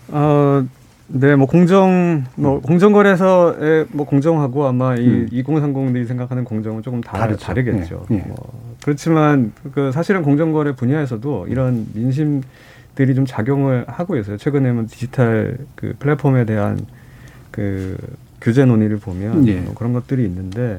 [0.09, 0.65] 어,
[1.09, 5.29] 네, 뭐 공정, 뭐 공정 거래소의 뭐 공정하고 아마 이 음.
[5.31, 8.07] 2030들이 생각하는 공정은 조금 다, 르죠 다르겠죠.
[8.09, 8.17] 네.
[8.17, 8.25] 네.
[8.27, 8.37] 뭐
[8.83, 14.37] 그렇지만 그 사실은 공정 거래 분야에서도 이런 민심들이 좀 작용을 하고 있어요.
[14.37, 16.85] 최근에 뭐 디지털 그 플랫폼에 대한
[17.53, 17.97] 그
[18.41, 19.61] 규제 논의를 보면 네.
[19.61, 20.79] 뭐 그런 것들이 있는데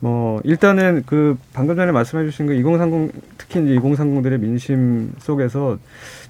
[0.00, 5.78] 뭐 일단은 그 방금 전에 말씀해 주신 그 2030 특히 이제 2030들의 민심 속에서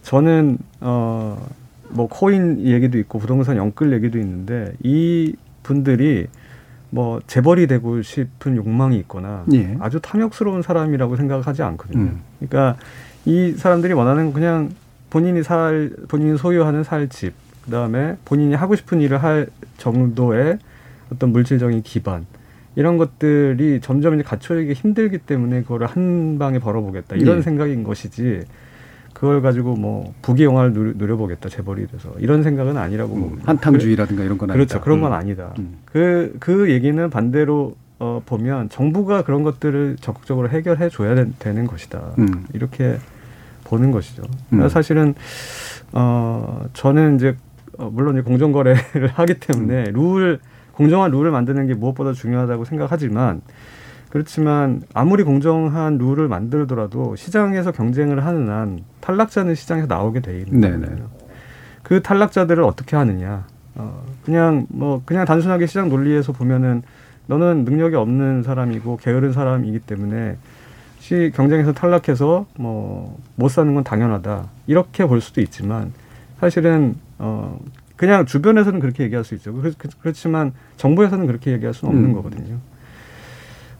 [0.02, 1.46] 저는 어
[1.90, 6.26] 뭐 코인 얘기도 있고 부동산 영끌 얘기도 있는데 이 분들이
[6.90, 9.76] 뭐 재벌이 되고 싶은 욕망이 있거나 예.
[9.80, 12.02] 아주 탐욕스러운 사람이라고 생각하지 않거든요.
[12.02, 12.20] 음.
[12.38, 12.76] 그러니까
[13.24, 14.70] 이 사람들이 원하는 그냥
[15.10, 17.34] 본인이 살 본인이 소유하는 살 집,
[17.64, 20.58] 그다음에 본인이 하고 싶은 일을 할 정도의
[21.12, 22.26] 어떤 물질적인 기반
[22.76, 27.42] 이런 것들이 점점 이제 갖춰지기 힘들기 때문에 그거를 한 방에 벌어보겠다 이런 예.
[27.42, 28.44] 생각인 것이지
[29.16, 34.36] 그걸 가지고 뭐 부귀 영화를 누려 보겠다 재벌이 돼서 이런 생각은 아니라고 음, 한탕주의라든가 이런
[34.36, 34.84] 건 그렇죠 아니다.
[34.84, 35.16] 그런 건 음.
[35.16, 35.78] 아니다 그그 음.
[35.86, 42.12] 그, 그 얘기는 반대로 어, 보면 정부가 그런 것들을 적극적으로 해결해 줘야 되, 는 것이다
[42.18, 42.44] 음.
[42.52, 42.98] 이렇게
[43.64, 44.68] 보는 것이죠 음.
[44.68, 45.14] 사실은
[45.92, 47.36] 어 저는 이제
[47.78, 50.40] 어, 물론 이제 공정거래를 하기 때문에 룰
[50.72, 53.40] 공정한 룰을 만드는 게 무엇보다 중요하다고 생각하지만
[54.16, 61.10] 그렇지만 아무리 공정한 룰을 만들더라도 시장에서 경쟁을 하는 한 탈락자는 시장에서 나오게 돼 있는 거예요.
[61.82, 63.44] 그 탈락자들을 어떻게 하느냐.
[63.74, 66.82] 어, 그냥 뭐 그냥 단순하게 시장 논리에서 보면은
[67.26, 70.38] 너는 능력이 없는 사람이고 게으른 사람이기 때문에
[70.98, 75.92] 시 경쟁에서 탈락해서 뭐 못 사는 건 당연하다 이렇게 볼 수도 있지만
[76.40, 77.60] 사실은 어
[77.96, 79.52] 그냥 주변에서는 그렇게 얘기할 수 있죠.
[80.00, 82.14] 그렇지만 정부에서는 그렇게 얘기할 수는 없는 음.
[82.14, 82.56] 거거든요.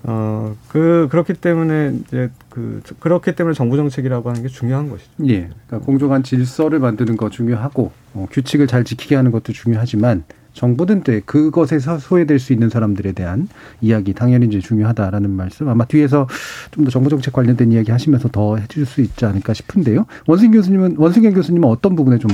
[0.09, 5.11] 어, 그, 그렇기 때문에 이제 그, 그렇기 때문에 정부 정책이라고 하는 게 중요한 것이죠.
[5.27, 5.51] 예.
[5.67, 11.21] 그러니까 공정한 질서를 만드는 거 중요하고, 어, 규칙을 잘 지키게 하는 것도 중요하지만, 정부든 때
[11.27, 13.47] 그것에서 소외될 수 있는 사람들에 대한
[13.83, 16.27] 이야기 당연히 이제 중요하다라는 말씀 아마 뒤에서
[16.71, 20.07] 좀 더 정부 정책 관련된 이야기 하시면서 더 해줄 수 있지 않을까 싶은데요.
[20.27, 22.31] 원승 교수님은 원승현 교수님은 어떤 부분에 좀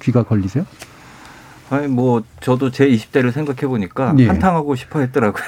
[0.00, 0.64] 귀가 걸리세요?
[1.70, 4.28] 아니 뭐 저도 제 20대를 생각해 보니까 예.
[4.28, 5.44] 한탕하고 싶어 했더라고요.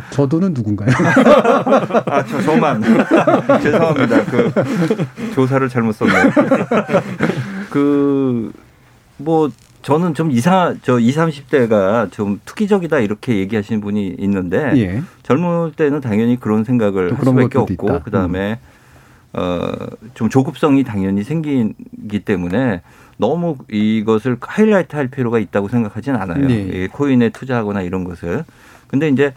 [0.10, 0.90] 저도는 누군가요?
[2.06, 2.82] 아, 저 저만
[3.62, 4.24] 죄송합니다.
[4.24, 4.52] 그
[5.34, 6.30] 조사를 잘못 썼네요.
[7.70, 8.52] 그
[9.16, 9.50] 뭐
[9.82, 15.02] 저는 좀 이상 저 20, 30대가 좀 투기적이다 이렇게 얘기하시는 분이 있는데 예.
[15.22, 17.98] 젊을 때는 당연히 그런 생각을 할 수밖에 없고 있다.
[18.00, 18.58] 그다음에
[19.32, 19.38] 음.
[20.14, 22.82] 어좀 조급성이 당연히 생기기 때문에
[23.16, 26.46] 너무 이것을 하이라이트 할 필요가 있다고 생각하지는 않아요.
[26.46, 26.88] 네.
[26.88, 28.44] 코인에 투자하거나 이런 것을.
[28.86, 29.32] 근데 이제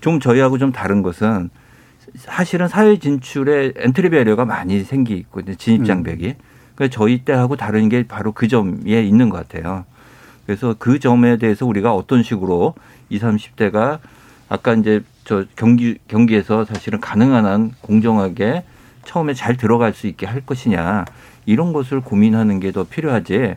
[0.00, 1.50] 좀 저희하고 좀 다른 것은
[2.16, 6.26] 사실은 사회 진출에 entry barrier가 많이 생기고 진입 장벽이.
[6.28, 6.34] 음.
[6.74, 9.84] 그래서 저희 때하고 다른 게 바로 그 점에 있는 것 같아요.
[10.46, 12.74] 그래서 그 점에 대해서 우리가 어떤 식으로
[13.10, 13.98] 20, 30대가
[14.48, 18.64] 아까 이제 저 경기 경기에서 사실은 가능한 한 공정하게
[19.04, 21.04] 처음에 잘 들어갈 수 있게 할 것이냐
[21.46, 23.56] 이런 것을 고민하는 게 더 필요하지.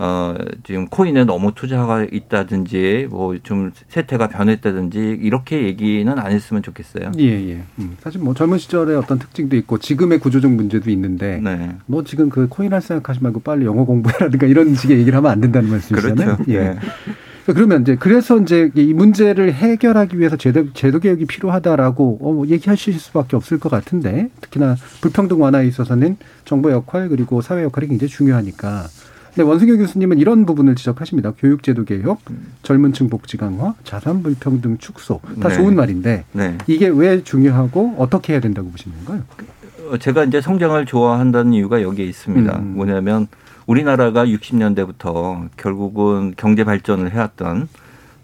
[0.00, 0.32] 어,
[0.64, 7.10] 지금 코인에 너무 투자가 있다든지 뭐 좀 세태가 변했다든지 이렇게 얘기는 안 했으면 좋겠어요.
[7.18, 7.62] 예, 예.
[7.80, 11.70] 음, 사실 뭐 젊은 시절에 어떤 특징도 있고 지금의 구조적 문제도 있는데 네.
[11.86, 15.40] 뭐 지금 그 코인 할 생각하지 말고 빨리 영어 공부해라든가 이런 식의 얘기를 하면 안
[15.40, 16.36] 된다는 말씀이잖아요.
[16.36, 16.52] 그렇죠.
[16.52, 16.76] 예.
[17.48, 17.54] 네.
[17.54, 23.00] 그러면 이제 그래서 이제 이 문제를 해결하기 위해서 제도, 제도 개혁이 필요하다라고 어, 뭐 얘기하실
[23.00, 28.86] 수밖에 없을 것 같은데 특히나 불평등 완화에 있어서는 정부 역할 그리고 사회 역할이 굉장히 중요하니까
[29.36, 31.32] 네, 원승교 교수님은 이런 부분을 지적하십니다.
[31.38, 32.20] 교육제도 개혁,
[32.64, 35.54] 젊은층 복지 강화, 자산 불평등 축소 다 네.
[35.54, 36.58] 좋은 말인데 네.
[36.66, 39.24] 이게 왜 중요하고 어떻게 해야 된다고 보시는 건가요?
[39.90, 42.58] 어, 제가 이제 성장을 좋아한다는 이유가 여기에 있습니다.
[42.58, 42.74] 음.
[42.74, 43.26] 뭐냐면
[43.68, 47.68] 우리나라가 60년대부터 결국은 경제 발전을 해왔던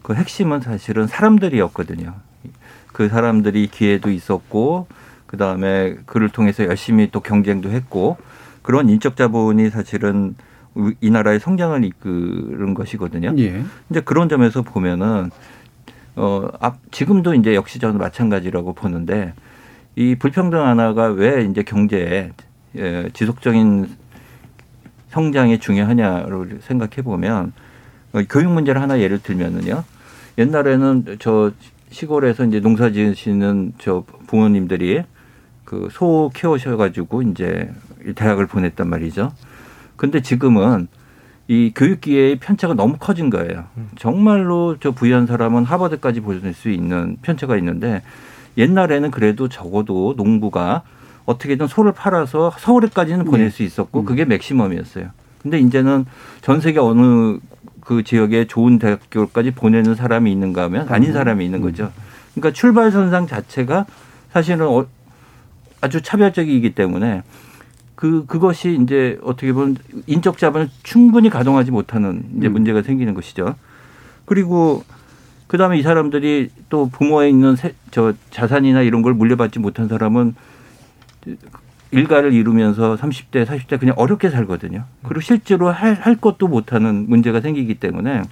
[0.02, 2.14] 그 핵심은 사실은 사람들이었거든요.
[2.94, 4.86] 그 사람들이 기회도 있었고
[5.26, 8.16] 그 다음에 그를 통해서 열심히 또 경쟁도 했고
[8.62, 10.34] 그런 인적 자본이 사실은
[11.02, 13.34] 이 나라의 성장을 이끄는 것이거든요.
[13.36, 13.64] 예.
[13.90, 15.30] 이제 그런 점에서 보면은
[16.16, 19.34] 어, 앞, 지금도 이제 역시 저는 마찬가지라고 보는데
[19.94, 22.32] 이 불평등 하나가 왜 이제 경제에
[22.76, 24.03] 예, 지속적인
[25.14, 27.52] 성장이 중요하냐를 생각해 보면
[28.12, 29.84] 어, 교육 문제를 하나 예를 들면은요.
[30.38, 31.52] 옛날에는 저
[31.90, 35.04] 시골에서 이제 농사 지으시는 저 부모님들이
[35.64, 37.70] 그 소 키우셔 가지고 이제
[38.16, 39.32] 대학을 보냈단 말이죠.
[39.96, 40.88] 근데 지금은
[41.46, 43.64] 이 교육 기회의 편차가 너무 커진 거예요.
[43.96, 48.02] 정말로 저 부유한 사람은 하버드까지 보낼 수 있는 편차가 있는데
[48.58, 50.82] 옛날에는 그래도 적어도 농부가
[51.26, 53.50] 어떻게든 소를 팔아서 서울에까지는 보낼 네.
[53.50, 54.04] 수 있었고 음.
[54.04, 55.10] 그게 맥시멈이었어요.
[55.42, 56.06] 근데 이제는
[56.40, 57.38] 전 세계 어느
[57.80, 61.14] 그 지역에 좋은 대학교까지 보내는 사람이 있는가 하면 아닌 음.
[61.14, 61.92] 사람이 있는 거죠.
[62.34, 63.86] 그러니까 출발선상 자체가
[64.32, 64.86] 사실은 어,
[65.80, 67.22] 아주 차별적이기 때문에
[67.94, 72.54] 그 그것이 이제 어떻게 보면 인적 자본을 충분히 가동하지 못하는 이제 음.
[72.54, 73.54] 문제가 생기는 것이죠.
[74.24, 74.82] 그리고
[75.46, 80.34] 그다음에 이 사람들이 또 부모에 있는 세, 저 자산이나 이런 걸 물려받지 못한 사람은
[81.90, 84.84] 일가를 이루면서 30대, 40대 그냥 어렵게 살거든요.
[85.04, 88.22] 그리고 실제로 할, 할 것도 못하는 문제가 생기기 때문에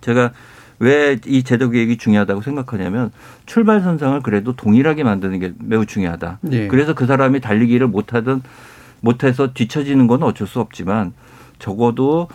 [0.00, 0.32] 제가
[0.78, 3.10] 왜 이 제도 계획이 중요하다고 생각하냐면
[3.46, 6.38] 출발 선상을 그래도 동일하게 만드는 게 매우 중요하다.
[6.42, 6.68] 네.
[6.68, 8.42] 그래서 그 사람이 달리기를 못하든
[9.00, 11.12] 못해서 뒤처지는 건 어쩔 수 없지만
[11.58, 12.28] 적어도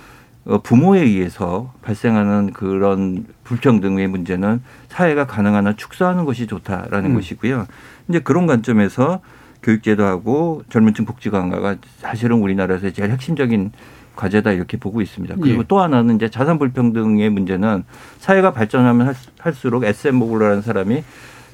[0.45, 7.15] 어, 부모에 의해서 발생하는 그런 불평등의 문제는 사회가 가능한 한 축소하는 것이 좋다라는 음.
[7.15, 7.67] 것이고요.
[8.09, 9.21] 이제 그런 관점에서
[9.63, 13.71] 교육제도하고 젊은층 복지 강화가 사실은 우리나라에서 제일 핵심적인
[14.15, 15.35] 과제다 이렇게 보고 있습니다.
[15.41, 15.65] 그리고 예.
[15.67, 17.83] 또 하나는 이제 자산 불평등의 문제는
[18.19, 21.03] 사회가 발전하면 할수록 SM 모글러라는 사람이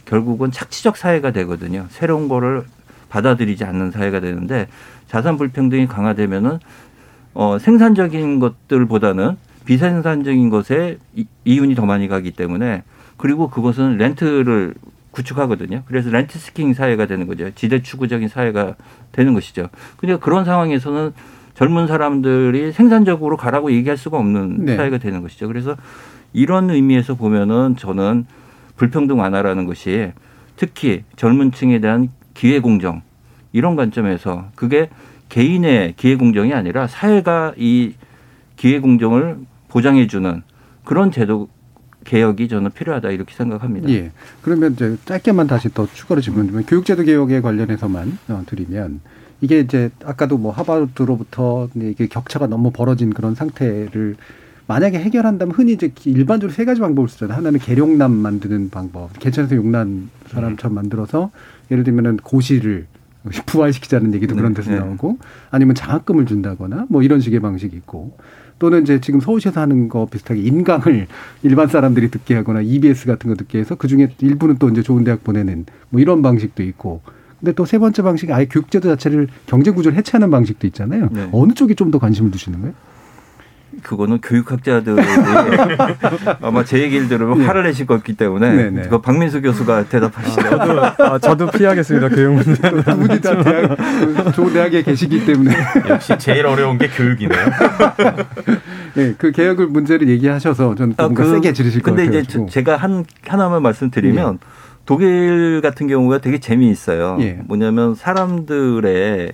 [0.06, 1.86] 결국은 착취적 사회가 되거든요.
[1.90, 2.66] 새로운 거를
[3.10, 4.68] 받아들이지 않는 사회가 되는데
[5.08, 6.60] 자산 불평등이 강화되면은
[7.34, 10.98] 어, 생산적인 것들보다는 비생산적인 것에
[11.46, 12.84] 이윤이 더 많이 가기 때문에
[13.18, 14.74] 그리고 그것은 렌트를
[15.12, 15.84] 구축하거든요.
[15.86, 17.52] 그래서 렌트 스킹 사회가 되는 거죠.
[17.56, 18.76] 지대 추구적인 사회가
[19.12, 19.70] 되는 것이죠.
[19.98, 21.14] 그러니까 그런 상황에서는
[21.56, 24.76] 젊은 사람들이 생산적으로 가라고 얘기할 수가 없는 네.
[24.76, 25.48] 사회가 되는 것이죠.
[25.48, 25.76] 그래서
[26.34, 28.28] 이런 의미에서 보면은 저는
[28.76, 30.12] 불평등 완화라는 것이
[30.56, 33.02] 특히 젊은 층에 대한 기회 공정
[33.54, 34.90] 이런 관점에서 그게
[35.30, 37.96] 개인의 기회 공정이 아니라 사회가 이
[38.56, 39.38] 기회 공정을
[39.68, 40.44] 보장해 주는
[40.84, 41.50] 그런 제도
[42.08, 43.90] 개혁이 저는 필요하다 이렇게 생각합니다.
[43.90, 44.12] 예.
[44.42, 49.02] 그러면 이제 짧게만 다시 더 추가로 질문드리면 교육제도 개혁에 관련해서만 어, 드리면
[49.42, 54.16] 이게 이제 아까도 뭐 하버드로부터 이게 격차가 너무 벌어진 그런 상태를
[54.68, 57.38] 만약에 해결한다면 흔히 이제 일반적으로 세 가지 방법을 쓰잖아요.
[57.38, 59.18] 하나는 계룡남 만드는 방법.
[59.20, 61.32] 개천에서 용난 사람처럼 만들어서
[61.72, 62.88] 예를 들면은 고시를
[63.46, 64.80] 부활시키자는 얘기도 그런 데서 네.
[64.80, 65.18] 나오고
[65.52, 68.18] 아니면 장학금을 준다거나 뭐 이런 식의 방식이 있고
[68.60, 71.08] 또는 이제 지금 서울시에서 하는 거 비슷하게 인강을
[71.44, 75.04] 일반 사람들이 듣게 하거나 EBS 같은 거 듣게 해서 그 중에 일부는 또 이제 좋은
[75.04, 77.02] 대학 보내는 뭐 이런 방식도 있고
[77.40, 81.10] 근데 또 세 번째 방식이 아예 교육제도 자체를 경제 구조를 해체하는 방식도 있잖아요.
[81.12, 81.30] 네.
[81.32, 82.74] 어느 쪽에 좀 더 관심을 두시는 거예요?
[83.84, 84.96] 그거는 교육학자들이
[86.42, 87.46] 아마 제 얘기를 들으면 네.
[87.46, 88.82] 화를 내실 것 같기 때문에 네, 네.
[88.90, 90.42] 그 박민수 교수가 대답하시죠.
[90.42, 92.10] 아, 저도, 아, 저도 피하겠습니다.
[92.10, 92.62] 교육 문제.
[92.62, 95.56] 두 분이 다 대학, 좋은 대학에 계시기 때문에.
[95.90, 97.40] 역시 제일 어려운 게 교육이네요.
[98.96, 102.06] 네, 그 개혁을 문제를 얘기하셔서 저는 아, 뭔가 그, 세게 지르실 것 같아요.
[102.08, 104.40] 근데 이제 제가 한 하나만 말씀드리면
[104.86, 107.18] 독일 같은 경우가 되게 재미있어요.
[107.20, 107.40] 예.
[107.46, 109.34] 뭐냐면 사람들에게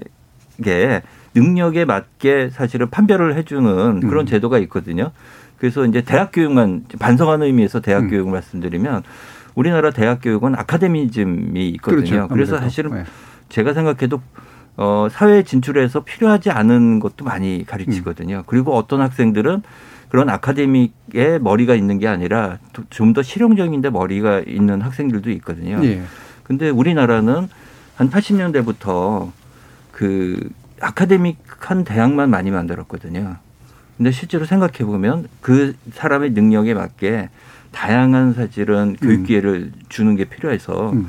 [1.35, 4.25] 능력에 맞게 사실은 판별을 해주는 그런 음.
[4.25, 5.11] 제도가 있거든요.
[5.57, 8.09] 그래서 이제 대학 교육만 반성하는 의미에서 대학 음.
[8.09, 9.03] 교육을 말씀드리면
[9.55, 12.01] 우리나라 대학 교육은 아카데미즘이 있거든요.
[12.03, 12.27] 그렇죠.
[12.27, 13.03] 그래서 사실은 네.
[13.49, 14.21] 제가 생각해도
[14.75, 18.37] 어, 사회에 진출해서 필요하지 않은 것도 많이 가르치거든요.
[18.37, 18.43] 음.
[18.47, 19.61] 그리고 어떤 학생들은
[20.09, 22.57] 그런 아카데믹에 머리가 있는 게 아니라
[22.89, 25.79] 좀 더 실용적인데 머리가 있는 학생들도 있거든요.
[25.83, 26.01] 예.
[26.43, 27.47] 근데 우리나라는
[27.95, 29.31] 한 80년대부터
[29.91, 30.49] 그
[30.83, 33.37] 아카데믹한 대학만 많이 만들었거든요.
[33.97, 37.29] 근데 실제로 생각해 보면 그 사람의 능력에 맞게
[37.71, 39.25] 다양한 사실은 교육 음.
[39.25, 39.73] 기회를 음.
[39.87, 41.07] 주는 게 필요해서 음.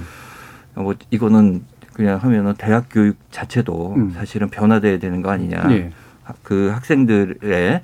[0.74, 1.62] 뭐 이거는
[1.92, 4.12] 그냥 하면은 대학 교육 자체도 음.
[4.12, 5.66] 사실은 변화돼야 되는 거 아니냐.
[5.68, 5.90] 네.
[6.42, 7.80] 그 학생들의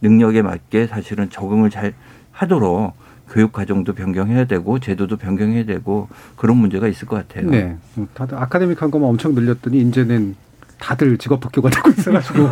[0.00, 1.94] 능력에 맞게 사실은 적응을 잘
[2.32, 2.94] 하도록
[3.28, 7.50] 교육 과정도 변경해야 되고 제도도 변경해야 되고 그런 문제가 있을 것 같아요.
[7.50, 7.76] 네.
[8.14, 10.34] 다들 아카데믹한 것만 엄청 늘렸더니 이제는
[10.82, 12.48] 다들 직업 학교가 되고 있어가지고.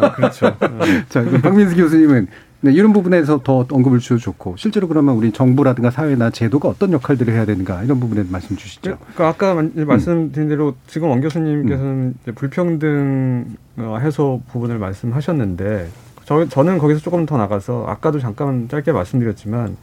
[0.00, 0.56] 아, 그렇죠.
[1.10, 2.28] 자, 박민수 교수님은
[2.60, 7.32] 네, 이런 부분에서 더 언급을 주셔도 좋고 실제로 그러면 우리 정부라든가 사회나 제도가 어떤 역할들을
[7.34, 8.92] 해야 되는가 이런 부분에 말씀 주시죠.
[8.92, 12.34] 네, 그러니까 아까 말씀드린 대로 지금 원 교수님께서는 음.
[12.34, 15.88] 불평등 어, 해소 부분을 말씀하셨는데
[16.24, 19.76] 저, 저는 거기서 조금 더 나가서 아까도 잠깐 짧게 말씀드렸지만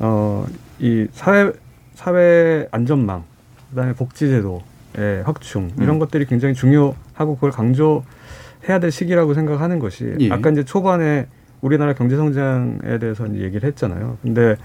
[0.00, 0.46] 어,
[0.80, 1.52] 이 사회
[1.94, 3.22] 사회 안전망
[3.70, 4.62] 그다음에 복지제도
[4.96, 5.98] 의 확충 이런 음.
[5.98, 10.30] 것들이 굉장히 중요하고 그걸 강조해야 될 시기라고 생각하는 것이 예.
[10.30, 11.26] 아까 이제 초반에
[11.60, 14.18] 우리나라 경제 성장에 대해서 이제 얘기를 했잖아요.
[14.22, 14.56] 근데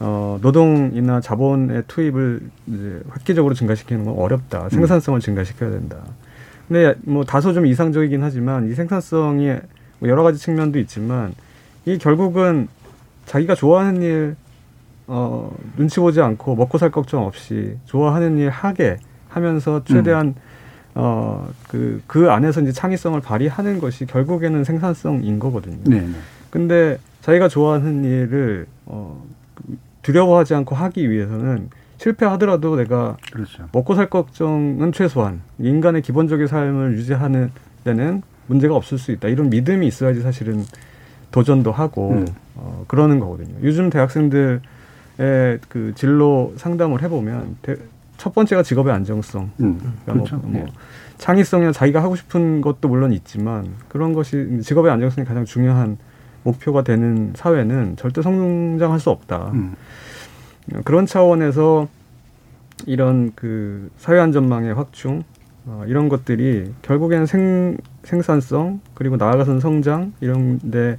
[0.00, 4.64] 어, 노동이나 자본의 투입을 이제 획기적으로 증가시키는 건 어렵다.
[4.64, 4.68] 음.
[4.70, 5.98] 생산성을 증가시켜야 된다.
[6.66, 9.54] 근데 뭐 다소 좀 이상적이긴 하지만 이 생산성이
[10.00, 11.34] 뭐 여러 가지 측면도 있지만
[11.84, 12.66] 이 결국은
[13.26, 14.36] 자기가 좋아하는 일
[15.06, 18.96] 어, 눈치 보지 않고 먹고 살 걱정 없이 좋아하는 일 하게
[19.32, 20.34] 하면서 최대한 음.
[20.94, 25.78] 어, 그, 그 안에서 이제 창의성을 발휘하는 것이 결국에는 생산성인 거거든요.
[25.84, 26.06] 네.
[26.50, 29.24] 근데 자기가 좋아하는 일을, 어,
[30.02, 33.68] 두려워하지 않고 하기 위해서는 실패하더라도 내가 그렇죠.
[33.72, 37.50] 먹고 살 걱정은 최소한 인간의 기본적인 삶을 유지하는
[37.84, 39.28] 데는 문제가 없을 수 있다.
[39.28, 40.64] 이런 믿음이 있어야지 사실은
[41.30, 42.26] 도전도 하고 음.
[42.56, 43.54] 어, 그러는 거거든요.
[43.62, 44.60] 요즘 대학생들의
[45.68, 47.76] 그 진로 상담을 해보면 대,
[48.22, 49.50] 첫 번째가 직업의 안정성.
[49.58, 50.36] 음, 그러니까 뭐, 그렇죠.
[50.36, 50.66] 뭐, 뭐
[51.18, 55.98] 창의성이나 자기가 하고 싶은 것도 물론 있지만 그런 것이 직업의 안정성이 가장 중요한
[56.44, 59.50] 목표가 되는 사회는 절대 성장할 수 없다.
[59.54, 59.74] 음.
[60.84, 61.88] 그런 차원에서
[62.86, 65.24] 이런 그 사회 안전망의 확충
[65.66, 70.96] 어, 이런 것들이 결국에는 생, 생산성 그리고 나아가선 성장 이런 데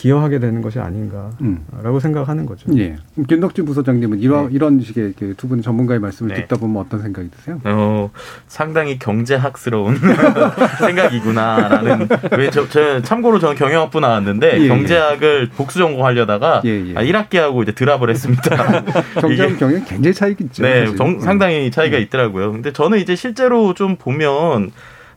[0.00, 2.00] 기여하게 되는 것이 아닌가라고 음.
[2.00, 2.70] 생각하는 거죠.
[2.78, 2.96] 예.
[3.28, 4.54] 김덕진 부소장님은 이런 네.
[4.54, 6.40] 이런 식의 두 분 전문가의 말씀을 네.
[6.42, 7.60] 듣다 보면 어떤 생각이 드세요?
[7.64, 8.10] 어,
[8.46, 9.98] 상당히 경제학스러운
[10.80, 14.68] 생각이구나라는 왜 저, 저 참고로 저는 경영학부 나왔는데 예, 예.
[14.68, 16.94] 경제학을 복수 전공하려다가 예, 예.
[16.96, 18.82] 아, 1학기하고 이제 드랍을 했습니다.
[19.20, 20.62] 경제학 경영 굉장히 차이가 있죠.
[20.62, 22.02] 네, 정, 상당히 차이가 음.
[22.02, 22.52] 있더라고요.
[22.52, 24.70] 근데 저는 이제 실제로 좀 보면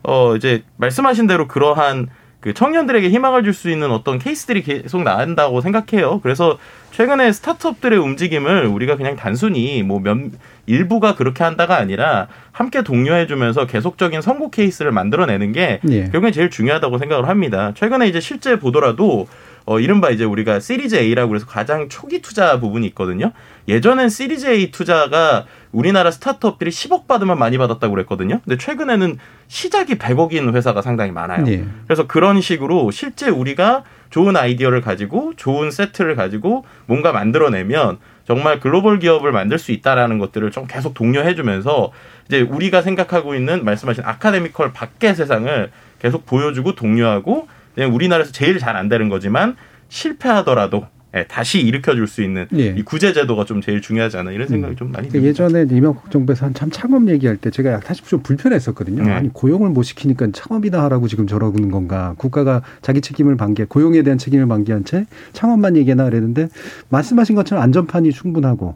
[0.04, 2.10] 어 이제 말씀하신 대로 그러한
[2.44, 6.20] 그 청년들에게 희망을 줄 수 있는 어떤 케이스들이 계속 나온다고 생각해요.
[6.22, 6.58] 그래서
[6.92, 10.18] 최근에 스타트업들의 움직임을 우리가 그냥 단순히 뭐 몇
[10.66, 16.10] 일부가 그렇게 한다가 아니라 함께 독려해주면서 계속적인 성공 케이스를 만들어내는 게 예.
[16.10, 17.72] 결국엔 제일 중요하다고 생각을 합니다.
[17.76, 19.28] 최근에 이제 실제 보더라도
[19.66, 23.32] 어, 이른바 이제 우리가 시리즈 A라고 해서 가장 초기 투자 부분이 있거든요.
[23.68, 28.42] 예전엔 시리즈 A 투자가 우리나라 스타트업들이 10억 받으면 많이 받았다고 그랬거든요.
[28.44, 31.44] 근데 최근에는 시작이 100억인 회사가 상당히 많아요.
[31.44, 31.66] 네.
[31.86, 37.98] 그래서 그런 식으로 실제 우리가 좋은 아이디어를 가지고 좋은 세트를 가지고 뭔가 만들어내면
[38.28, 41.92] 정말 글로벌 기업을 만들 수 있다라는 것들을 좀 계속 독려해주면서
[42.28, 47.48] 이제 우리가 생각하고 있는 말씀하신 아카데미컬 밖의 세상을 계속 보여주고 독려하고
[47.78, 49.56] 우리나라에서 제일 잘 안 되는 거지만
[49.90, 52.70] 실패하더라도 예, 다시 일으켜줄 수 있는 예.
[52.76, 54.76] 이 구제 제도가 좀 제일 중요하지 않나 이런 생각이 음.
[54.76, 55.28] 좀 많이 듭니다.
[55.30, 59.04] 예전에 이명박 정부에서 참 창업 얘기할 때 제가 사실 좀 불편했었거든요.
[59.04, 59.12] 네.
[59.12, 62.16] 아니 고용을 못 시키니까 창업이나 하라고 지금 저러는 건가?
[62.18, 66.50] 국가가 자기 책임을 반기, 고용에 대한 책임을 반기한 채 창업만 얘기나 그랬는데
[66.90, 68.76] 말씀하신 것처럼 안전판이 충분하고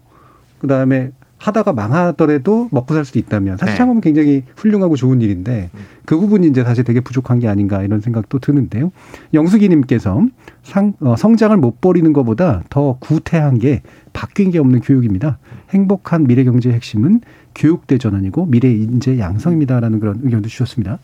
[0.60, 3.78] 그 다음에 하다가 망하더라도 먹고 살 수도 있다면 사실 네.
[3.78, 5.70] 창업은 굉장히 훌륭하고 좋은 일인데
[6.06, 8.92] 그 부분이 이제 사실 되게 부족한 게 아닌가 이런 생각도 드는데요.
[9.34, 10.26] 영숙이님께서
[10.64, 13.82] 상, 어, 성장을 못 버리는 것보다 더 구태한 게
[14.14, 15.38] 바뀐 게 없는 교육입니다.
[15.70, 17.22] 행복한 미래 경제의 핵심은
[17.54, 21.00] 교육 대 전환이고 미래 인재 양성입니다라는 그런 의견도 주셨습니다.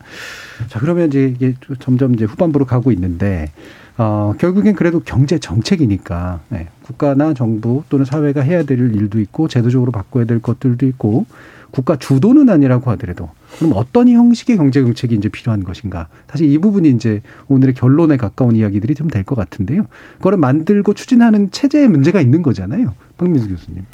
[0.68, 3.50] 자, 그러면 이제 이게 점점 이제 후반부로 가고 있는데
[3.96, 9.92] 어, 결국엔 그래도 경제 정책이니까 네, 국가나 정부 또는 사회가 해야 될 일도 있고 제도적으로
[9.92, 11.26] 바꿔야 될 것들도 있고
[11.70, 16.08] 국가 주도는 아니라고 하더라도 그럼 어떤 형식의 경제 정책이 이제 필요한 것인가?
[16.28, 19.86] 사실 이 부분이 이제 오늘의 결론에 가까운 이야기들이 좀 될 것 같은데요.
[20.18, 22.94] 그거를 만들고 추진하는 체제에 문제가 있는 거잖아요.
[23.16, 23.84] 박민수 교수님.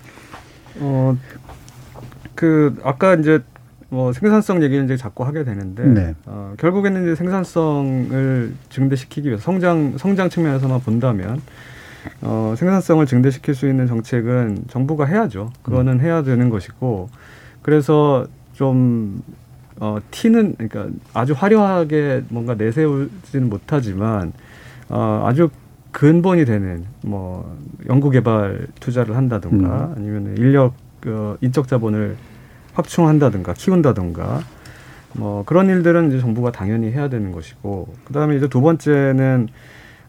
[0.80, 1.16] 어,
[2.34, 3.42] 그 아까 이제
[3.90, 6.14] 뭐 생산성 얘기를 이제 자꾸 하게 되는데 네.
[6.26, 11.42] 어, 결국에는 이제 생산성을 증대시키기 위해서 성장 성장 측면에서만 본다면
[12.22, 15.50] 어, 생산성을 증대시킬 수 있는 정책은 정부가 해야죠.
[15.62, 16.00] 그거는 음.
[16.00, 17.10] 해야 되는 것이고
[17.62, 19.22] 그래서 좀
[19.80, 24.32] 어, 티는 그러니까 아주 화려하게 뭔가 내세우지는 못하지만
[24.88, 25.50] 어, 아주
[25.90, 27.56] 근본이 되는 뭐
[27.88, 29.94] 연구개발 투자를 한다든가 음.
[29.96, 30.74] 아니면 인력
[31.06, 32.16] 어, 인적 자본을
[32.80, 34.42] 확충한다든가 키운다든가
[35.14, 39.48] 뭐 그런 일들은 이제 정부가 당연히 해야 되는 것이고 그다음에 이제 두 번째는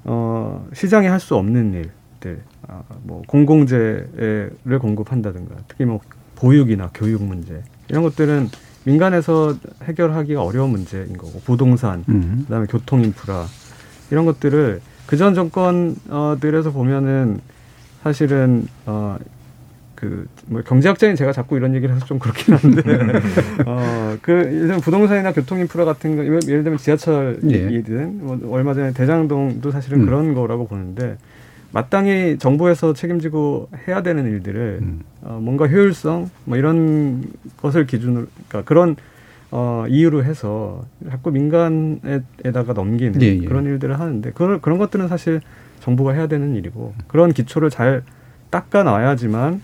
[0.04, 6.00] 어 시장이 할 수 없는 일들 아, 뭐 공공재를 공급한다든가 특히 뭐
[6.36, 8.50] 보육이나 교육 문제 이런 것들은
[8.84, 12.44] 민간에서 해결하기가 어려운 문제인 거고 부동산 음.
[12.48, 13.46] 그다음에 교통 인프라
[14.10, 17.42] 이런 것들을 그전 정권들에서 보면은
[18.02, 19.18] 사실은 어
[20.02, 22.82] 그뭐 경제학자인 제가 자꾸 이런 얘기를 해서 좀 그렇긴 한데
[23.66, 28.06] 어그 예를 들면 부동산이나 교통 인프라 같은 거 예를 들면 지하철이든 예.
[28.06, 30.06] 뭐 얼마 전에 대장동도 사실은 음.
[30.06, 31.18] 그런 거라고 보는데
[31.72, 35.02] 마땅히 정부에서 책임지고 해야 되는 일들을 음.
[35.22, 37.24] 어, 뭔가 효율성 뭐 이런
[37.58, 38.96] 것을 기준으로 그러니까 그런
[39.52, 43.46] 어, 이유로 해서 자꾸 민간에다가 넘기는 예, 예.
[43.46, 45.42] 그런 일들을 하는데 그런 그런 것들은 사실
[45.82, 48.02] 정부가 해야 되는 일이고 그런 기초를 잘
[48.50, 49.62] 닦아 놔야지만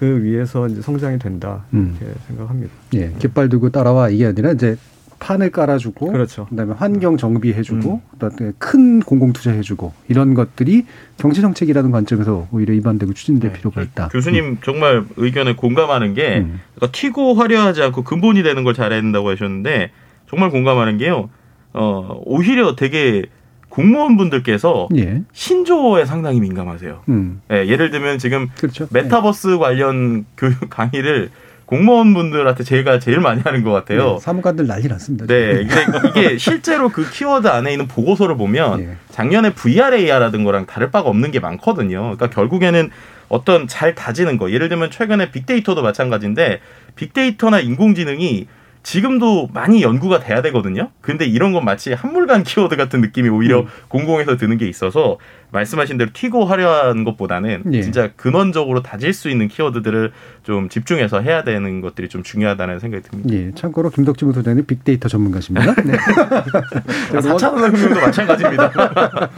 [0.00, 1.94] 그 위에서 이제 성장이 된다 음.
[2.00, 2.20] 이렇게 음.
[2.26, 2.72] 생각합니다.
[2.94, 4.78] 예, 깃발 들고 따라와 이게 아니라 이제
[5.18, 6.46] 판을 깔아주고, 그렇죠.
[6.46, 8.18] 그다음에 환경 정비해주고, 음.
[8.18, 10.86] 그다음에 큰 공공 투자해주고 이런 것들이
[11.18, 13.58] 경제 정책이라는 관점에서 오히려 입안되고 추진될 네.
[13.58, 14.08] 필요가 있다.
[14.08, 14.58] 교수님 음.
[14.64, 16.60] 정말 의견에 공감하는 게 음.
[16.76, 19.90] 그러니까 튀고 화려하지 않고 근본이 되는 걸 잘해야 된다고 하셨는데
[20.30, 21.28] 정말 공감하는 게요.
[21.74, 23.26] 어 오히려 되게
[23.70, 25.22] 공무원분들께서 예.
[25.32, 27.02] 신조어에 상당히 민감하세요.
[27.08, 27.40] 음.
[27.50, 28.86] 예, 예를 들면 지금 그렇죠.
[28.90, 29.56] 메타버스 네.
[29.58, 31.30] 관련 교육 강의를
[31.66, 34.14] 공무원분들한테 제가 제일 많이 하는 것 같아요.
[34.14, 35.24] 네, 사무관들 난리 났습니다.
[35.26, 35.64] 네,
[36.10, 38.96] 이게 실제로 그 키워드 안에 있는 보고서를 보면 예.
[39.10, 42.00] 작년에 VRA라든 거랑 다를 바가 없는 게 많거든요.
[42.00, 42.90] 그러니까 결국에는
[43.28, 46.60] 어떤 잘 다지는 거, 예를 들면 최근에 빅데이터도 마찬가지인데
[46.96, 48.48] 빅데이터나 인공지능이
[48.82, 50.90] 지금도 많이 연구가 돼야 되거든요.
[51.02, 53.66] 근데 이런 건 마치 한물간 키워드 같은 느낌이 오히려 음.
[53.88, 55.18] 공공에서 드는 게 있어서
[55.52, 57.82] 말씀하신 대로 튀고 화려한 것보다는 예.
[57.82, 60.12] 진짜 근원적으로 다질 수 있는 키워드들을
[60.44, 63.34] 좀 집중해서 해야 되는 것들이 좀 중요하다는 생각이 듭니다.
[63.34, 63.52] 예.
[63.54, 65.74] 참고로 김덕진 부소장님 빅데이터 전문가십니다.
[65.82, 65.92] 네.
[67.12, 68.70] 4차 산업혁명도 마찬가지입니다.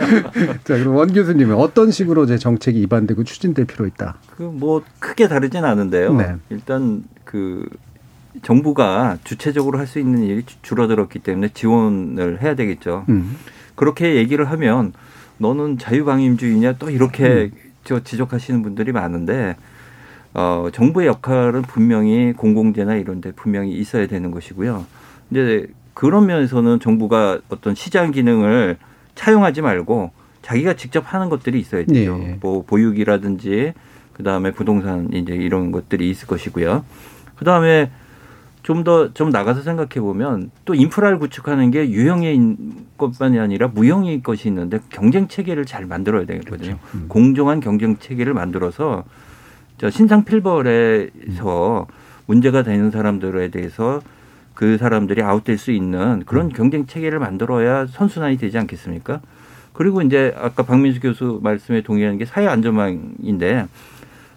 [0.63, 4.17] 자, 그럼 원 교수님은 어떤 식으로 제 정책이 입안되고 추진될 필요 있다?
[4.37, 6.15] 그 뭐 크게 다르진 않은데요.
[6.15, 6.37] 네.
[6.51, 7.67] 일단 그
[8.41, 13.05] 정부가 주체적으로 할 수 있는 일이 줄어들었기 때문에 지원을 해야 되겠죠.
[13.11, 13.37] 음.
[13.75, 14.93] 그렇게 얘기를 하면
[15.39, 17.51] 너는 자유방임주의냐 또 이렇게 음.
[17.85, 19.57] 저 지적하시는 분들이 많은데
[20.35, 24.87] 어, 정부의 역할은 분명히 공공재나 이런 데 분명히 있어야 되는 것이고요.
[25.31, 28.79] 이제 그런 면에서는 정부가 어떤 시장 기능을
[29.15, 30.11] 차용하지 말고
[30.41, 32.17] 자기가 직접 하는 것들이 있어야 되죠.
[32.17, 32.39] 네.
[32.41, 33.75] 뭐 보육이라든지
[34.15, 36.85] 그다음에 부동산 이제 이런 것들이 있을 것이고요.
[37.37, 37.91] 그다음에
[38.63, 42.57] 좀 더좀 좀 나가서 생각해 보면 또 인프라를 구축하는 게 유형의
[42.97, 46.57] 것만이 아니라 무형의 것이 있는데 경쟁 체계를 잘 만들어야 되거든요.
[46.57, 46.79] 그렇죠.
[46.95, 47.07] 음.
[47.09, 49.05] 공정한 경쟁 체계를 만들어서
[49.79, 51.95] 저 신상 필벌에서 음.
[52.27, 54.01] 문제가 되는 사람들에 대해서
[54.55, 56.53] 그 사람들이 아웃될 수 있는 그런 음.
[56.53, 59.21] 경쟁 체계를 만들어야 선순환이 되지 않겠습니까?
[59.73, 63.67] 그리고 이제 아까 박민수 교수 말씀에 동의하는 게 사회 안전망인데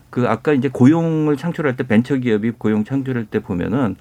[0.10, 3.98] 그 아까 이제 고용을 창출할 때 벤처 기업이 고용 창출할 때 보면은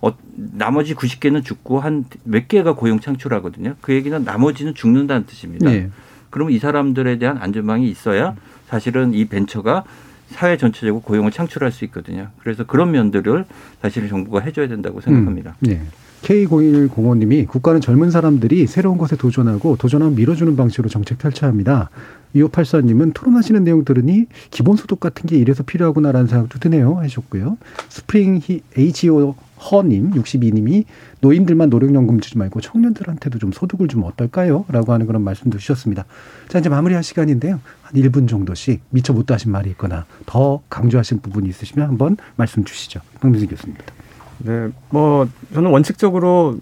[0.00, 3.76] 어, 나머지 90개는 죽고 한 몇 개가 고용 창출하거든요.
[3.80, 5.70] 그 얘기는 나머지는 죽는다는 뜻입니다.
[5.70, 5.90] 네.
[6.30, 8.34] 그러면 이 사람들에 대한 안전망이 있어야
[8.68, 9.84] 사실은 이 벤처가
[10.28, 12.28] 사회 전체적으로 고용을 창출할 수 있거든요.
[12.40, 13.44] 그래서 그런 면들을
[13.80, 15.56] 사실 정부가 해줘야 된다고 생각합니다.
[15.60, 15.80] 음, 네.
[16.22, 21.90] K0105님이 국가는 젊은 사람들이 새로운 것에 도전하고 도전하면 밀어주는 방식으로 정책 펼쳐야 합니다.
[22.34, 26.96] 2584님은 토론하시는 내용 들으니 기본소득 같은 게 이래서 필요하구나라는 생각도 드네요.
[26.96, 27.56] 하셨고요.
[27.88, 28.40] 스프링
[28.76, 30.84] HO 허님 62님이
[31.20, 34.64] 노인들만 노령연금 주지 말고 청년들한테도 좀 소득을 좀 어떨까요?
[34.68, 36.04] 라고 하는 그런 말씀도 주셨습니다.
[36.48, 37.60] 자 이제 마무리할 시간인데요.
[37.82, 43.00] 한 1분 정도씩 미처 못 하신 말이 있거나 더 강조하신 부분이 있으시면 한번 말씀 주시죠.
[43.20, 43.92] 박민수 교수님부터.
[44.38, 46.58] 네, 뭐 저는 원칙적으로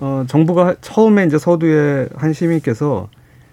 [0.00, 3.08] 어, 정부가 처음에 이제 서두에 한 시민께서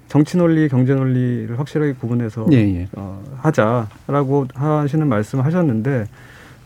[0.08, 2.88] 정치 논리, 경제 논리를 확실하게 구분해서 예, 예.
[2.94, 6.08] 어, 하자라고 하시는 말씀을 하셨는데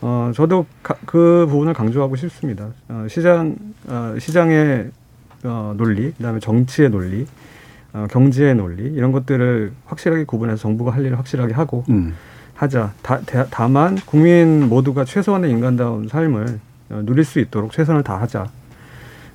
[0.00, 2.68] 어, 저도 가, 그 부분을 강조하고 싶습니다.
[2.88, 4.90] 어, 시장 어, 시장의
[5.44, 7.26] 어, 논리, 그다음에 정치의 논리,
[7.92, 12.14] 어, 경제의 논리 이런 것들을 확실하게 구분해서 정부가 할 일을 확실하게 하고 음.
[12.54, 12.92] 하자.
[13.02, 13.20] 다,
[13.50, 18.48] 다만 국민 모두가 최소한의 인간다운 삶을 어, 누릴 수 있도록 최선을 다하자.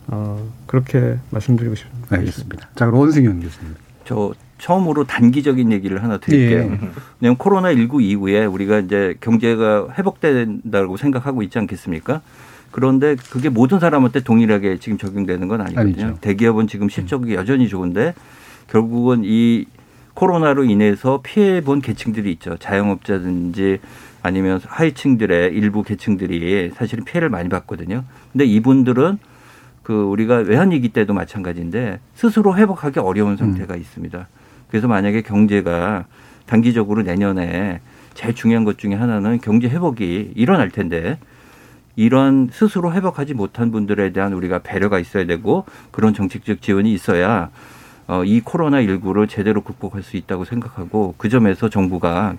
[0.07, 2.15] 어, 그렇게 말씀드리고 싶습니다.
[2.15, 2.69] 알겠습니다.
[2.75, 3.75] 자, 그럼 원승현 교수님.
[4.05, 6.59] 저 처음으로 단기적인 얘기를 하나 드릴게요.
[6.59, 6.79] 예.
[7.19, 12.21] 왜냐하면 코로나 19 이후에 우리가 이제 경제가 회복된다고 생각하고 있지 않겠습니까?
[12.71, 16.05] 그런데 그게 모든 사람한테 동일하게 지금 적용되는 건 아니거든요.
[16.05, 16.17] 아니죠.
[16.21, 18.13] 대기업은 지금 실적이 여전히 좋은데
[18.67, 19.65] 결국은 이
[20.13, 22.57] 코로나로 인해서 피해 본 계층들이 있죠.
[22.57, 23.79] 자영업자든지
[24.21, 28.03] 아니면 하위층들의 일부 계층들이 사실은 피해를 많이 봤거든요.
[28.31, 29.17] 근데 이분들은
[29.81, 33.79] 그 우리가 외환위기 때도 마찬가지인데 스스로 회복하기 어려운 상태가 음.
[33.79, 34.27] 있습니다.
[34.69, 36.05] 그래서 만약에 경제가
[36.45, 37.79] 단기적으로 내년에
[38.13, 41.17] 제일 중요한 것 중에 하나는 경제 회복이 일어날 텐데
[41.95, 47.49] 이런 스스로 회복하지 못한 분들에 대한 우리가 배려가 있어야 되고 그런 정책적 지원이 있어야
[48.07, 52.35] 어, 이 코로나 19를 제대로 극복할 수 있다고 생각하고 그 점에서 정부가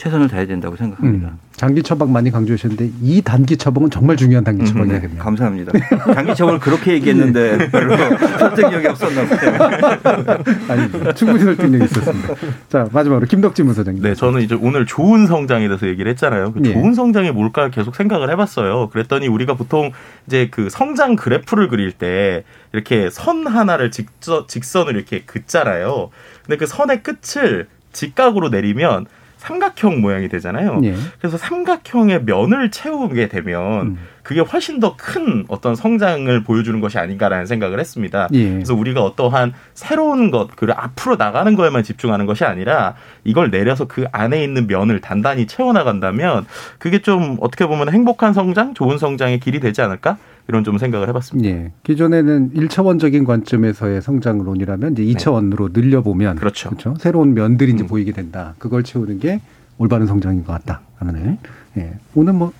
[0.00, 1.28] 최선을 다해야 된다고 생각합니다.
[1.28, 5.10] 음, 장기 처방 많이 강조하셨는데 이 단기 처방은 정말 중요한 단기 처방이겠네요.
[5.10, 5.72] 음, 네, 감사합니다.
[6.14, 7.70] 단기 처방을 그렇게 얘기했는데 네.
[7.70, 7.98] 별로
[8.38, 10.38] 설득력이 없었나 보요
[10.68, 12.34] 아니, 충분히 설득력이 있었습니다.
[12.70, 14.02] 자 마지막으로 김덕진 부소장님.
[14.02, 16.52] 네, 저는 이제 오늘 좋은 성장에 대해서 얘기를 했잖아요.
[16.52, 16.72] 그 예.
[16.72, 18.88] 좋은 성장이 뭘까 계속 생각을 해봤어요.
[18.88, 19.92] 그랬더니 우리가 보통
[20.26, 26.08] 이제 그 성장 그래프를 그릴 때 이렇게 선 하나를 직선, 직선으로 이렇게 긋잖아요.
[26.46, 29.04] 근데 그 선의 끝을 직각으로 내리면
[29.40, 30.80] 삼각형 모양이 되잖아요.
[30.84, 30.94] 예.
[31.18, 33.98] 그래서 삼각형의 면을 채우게 되면 음.
[34.22, 38.28] 그게 훨씬 더 큰 어떤 성장을 보여주는 것이 아닌가라는 생각을 했습니다.
[38.32, 38.50] 예.
[38.52, 42.94] 그래서 우리가 어떠한 새로운 것, 그리고 앞으로 나가는 거에만 집중하는 것이 아니라
[43.24, 46.46] 이걸 내려서 그 안에 있는 면을 단단히 채워나간다면
[46.78, 50.18] 그게 좀 어떻게 보면 행복한 성장, 좋은 성장의 길이 되지 않을까?
[50.48, 51.48] 이런 좀 생각을 해봤습니다.
[51.48, 51.72] 예.
[51.84, 55.80] 기존에는 1차원적인 관점에서의 성장론이라면 이제 2차원으로 네.
[55.80, 56.70] 늘려보면 그렇죠.
[56.70, 56.94] 그렇죠.
[56.98, 57.86] 새로운 면들이 이제 음.
[57.86, 58.54] 보이게 된다.
[58.58, 59.40] 그걸 채우는 게
[59.78, 60.80] 올바른 성장인 것 같다.
[60.96, 61.38] 하는
[61.78, 61.92] 예.
[62.14, 62.52] 오늘 뭐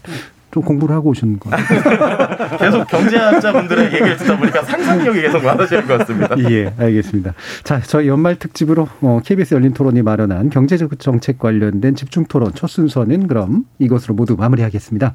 [0.50, 2.58] 좀 공부를 하고 오신 것 같아요.
[2.58, 6.34] 계속 경제학자분들의 얘기를 듣다 보니까 상상력이 계속 많아지는 것 같습니다.
[6.50, 7.34] 예, 알겠습니다.
[7.62, 12.68] 자, 저희 연말 특집으로 어, KBS 열린 토론이 마련한 경제적 정책 관련된 집중 토론 첫
[12.68, 15.14] 순서는 그럼 이것으로 모두 마무리하겠습니다.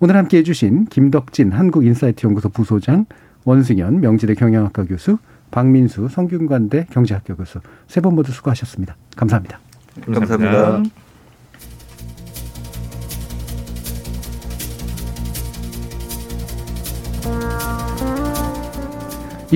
[0.00, 3.06] 오늘 함께 해주신 김덕진 한국인사이트 연구소 부소장,
[3.44, 5.16] 원승현 명지대 경영학과 교수,
[5.50, 8.96] 박민수 성균관대 경제학교 교수 세 분 모두 수고하셨습니다.
[9.16, 9.58] 감사합니다.
[10.04, 10.52] 감사합니다.
[10.52, 11.05] 감사합니다.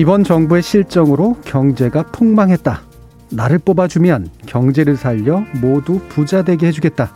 [0.01, 2.81] 이번 정부의 실정으로 경제가 폭망했다.
[3.29, 7.13] 나를 뽑아주면 경제를 살려 모두 부자 되게 해주겠다.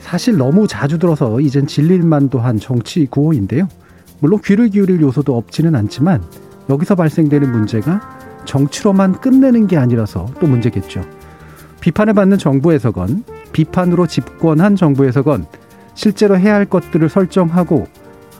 [0.00, 3.68] 사실 너무 자주 들어서 이젠 질릴만도 한 정치 구호인데요.
[4.18, 6.20] 물론 귀를 기울일 요소도 없지는 않지만
[6.68, 11.04] 여기서 발생되는 문제가 정치로만 끝내는 게 아니라서 또 문제겠죠.
[11.80, 13.22] 비판을 받는 정부에서건
[13.52, 15.46] 비판으로 집권한 정부에서건
[15.94, 17.86] 실제로 해야 할 것들을 설정하고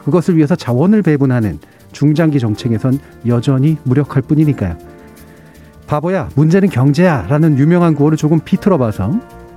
[0.05, 1.61] 그것을 위해서 자원을 배분하는
[1.93, 4.77] 중장기 정책에선 여전히 무력할 뿐이니까요.
[5.87, 9.13] 바보야, 문제는 경제야 라는 유명한 구호를 조금 비틀어 봐서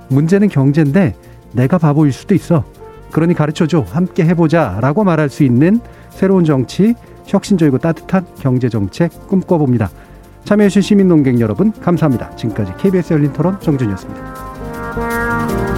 [0.08, 1.14] 문제는 경제인데
[1.52, 2.64] 내가 바보일 수도 있어.
[3.12, 3.84] 그러니 가르쳐줘.
[3.90, 4.78] 함께 해보자.
[4.80, 5.80] 라고 말할 수 있는
[6.10, 6.94] 새로운 정치,
[7.26, 9.90] 혁신적이고 따뜻한 경제정책 꿈꿔봅니다.
[10.44, 12.34] 참여해주신 시민농객 여러분, 감사합니다.
[12.36, 15.71] 지금까지 KBS 열린 토론 정준이었습니다.